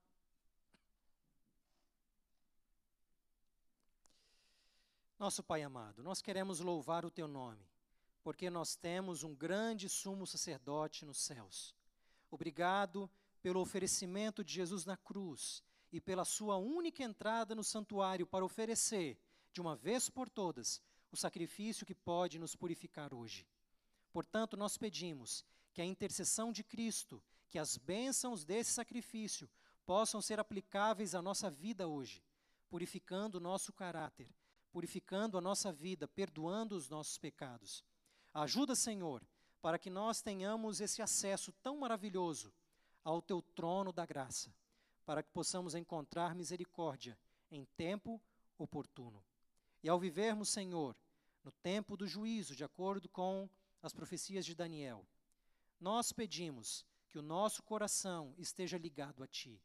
[5.18, 7.68] Nosso Pai amado, nós queremos louvar o Teu nome,
[8.24, 11.76] porque nós temos um grande sumo sacerdote nos céus
[12.32, 13.10] Obrigado
[13.42, 19.20] pelo oferecimento de Jesus na cruz e pela sua única entrada no santuário para oferecer,
[19.52, 20.82] de uma vez por todas,
[21.12, 23.48] o sacrifício que pode nos purificar hoje.
[24.12, 29.50] Portanto, nós pedimos que a intercessão de Cristo, que as bênçãos desse sacrifício
[29.86, 32.24] possam ser aplicáveis à nossa vida hoje,
[32.70, 34.30] purificando o nosso caráter,
[34.72, 37.84] purificando a nossa vida, perdoando os nossos pecados.
[38.34, 39.24] Ajuda, Senhor,
[39.62, 42.54] para que nós tenhamos esse acesso tão maravilhoso
[43.04, 44.54] ao teu trono da graça,
[45.06, 47.18] para que possamos encontrar misericórdia
[47.52, 48.22] em tempo
[48.58, 49.24] oportuno.
[49.82, 50.96] E ao vivermos, Senhor,
[51.44, 53.50] no tempo do juízo, de acordo com
[53.82, 55.06] as profecias de Daniel,
[55.80, 59.62] nós pedimos que o nosso coração esteja ligado a Ti.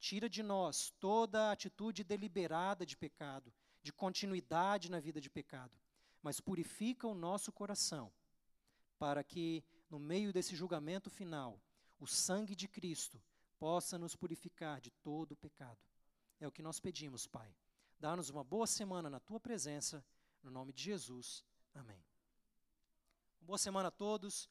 [0.00, 5.76] Tira de nós toda atitude deliberada de pecado, de continuidade na vida de pecado,
[6.22, 8.12] mas purifica o nosso coração,
[8.98, 11.60] para que, no meio desse julgamento final,
[11.98, 13.22] o sangue de Cristo
[13.58, 15.78] possa nos purificar de todo o pecado.
[16.40, 17.54] É o que nós pedimos, Pai.
[17.98, 20.04] Dá-nos uma boa semana na tua presença,
[20.42, 21.44] no nome de Jesus.
[21.74, 22.04] Amém.
[23.40, 24.48] Boa semana a todos.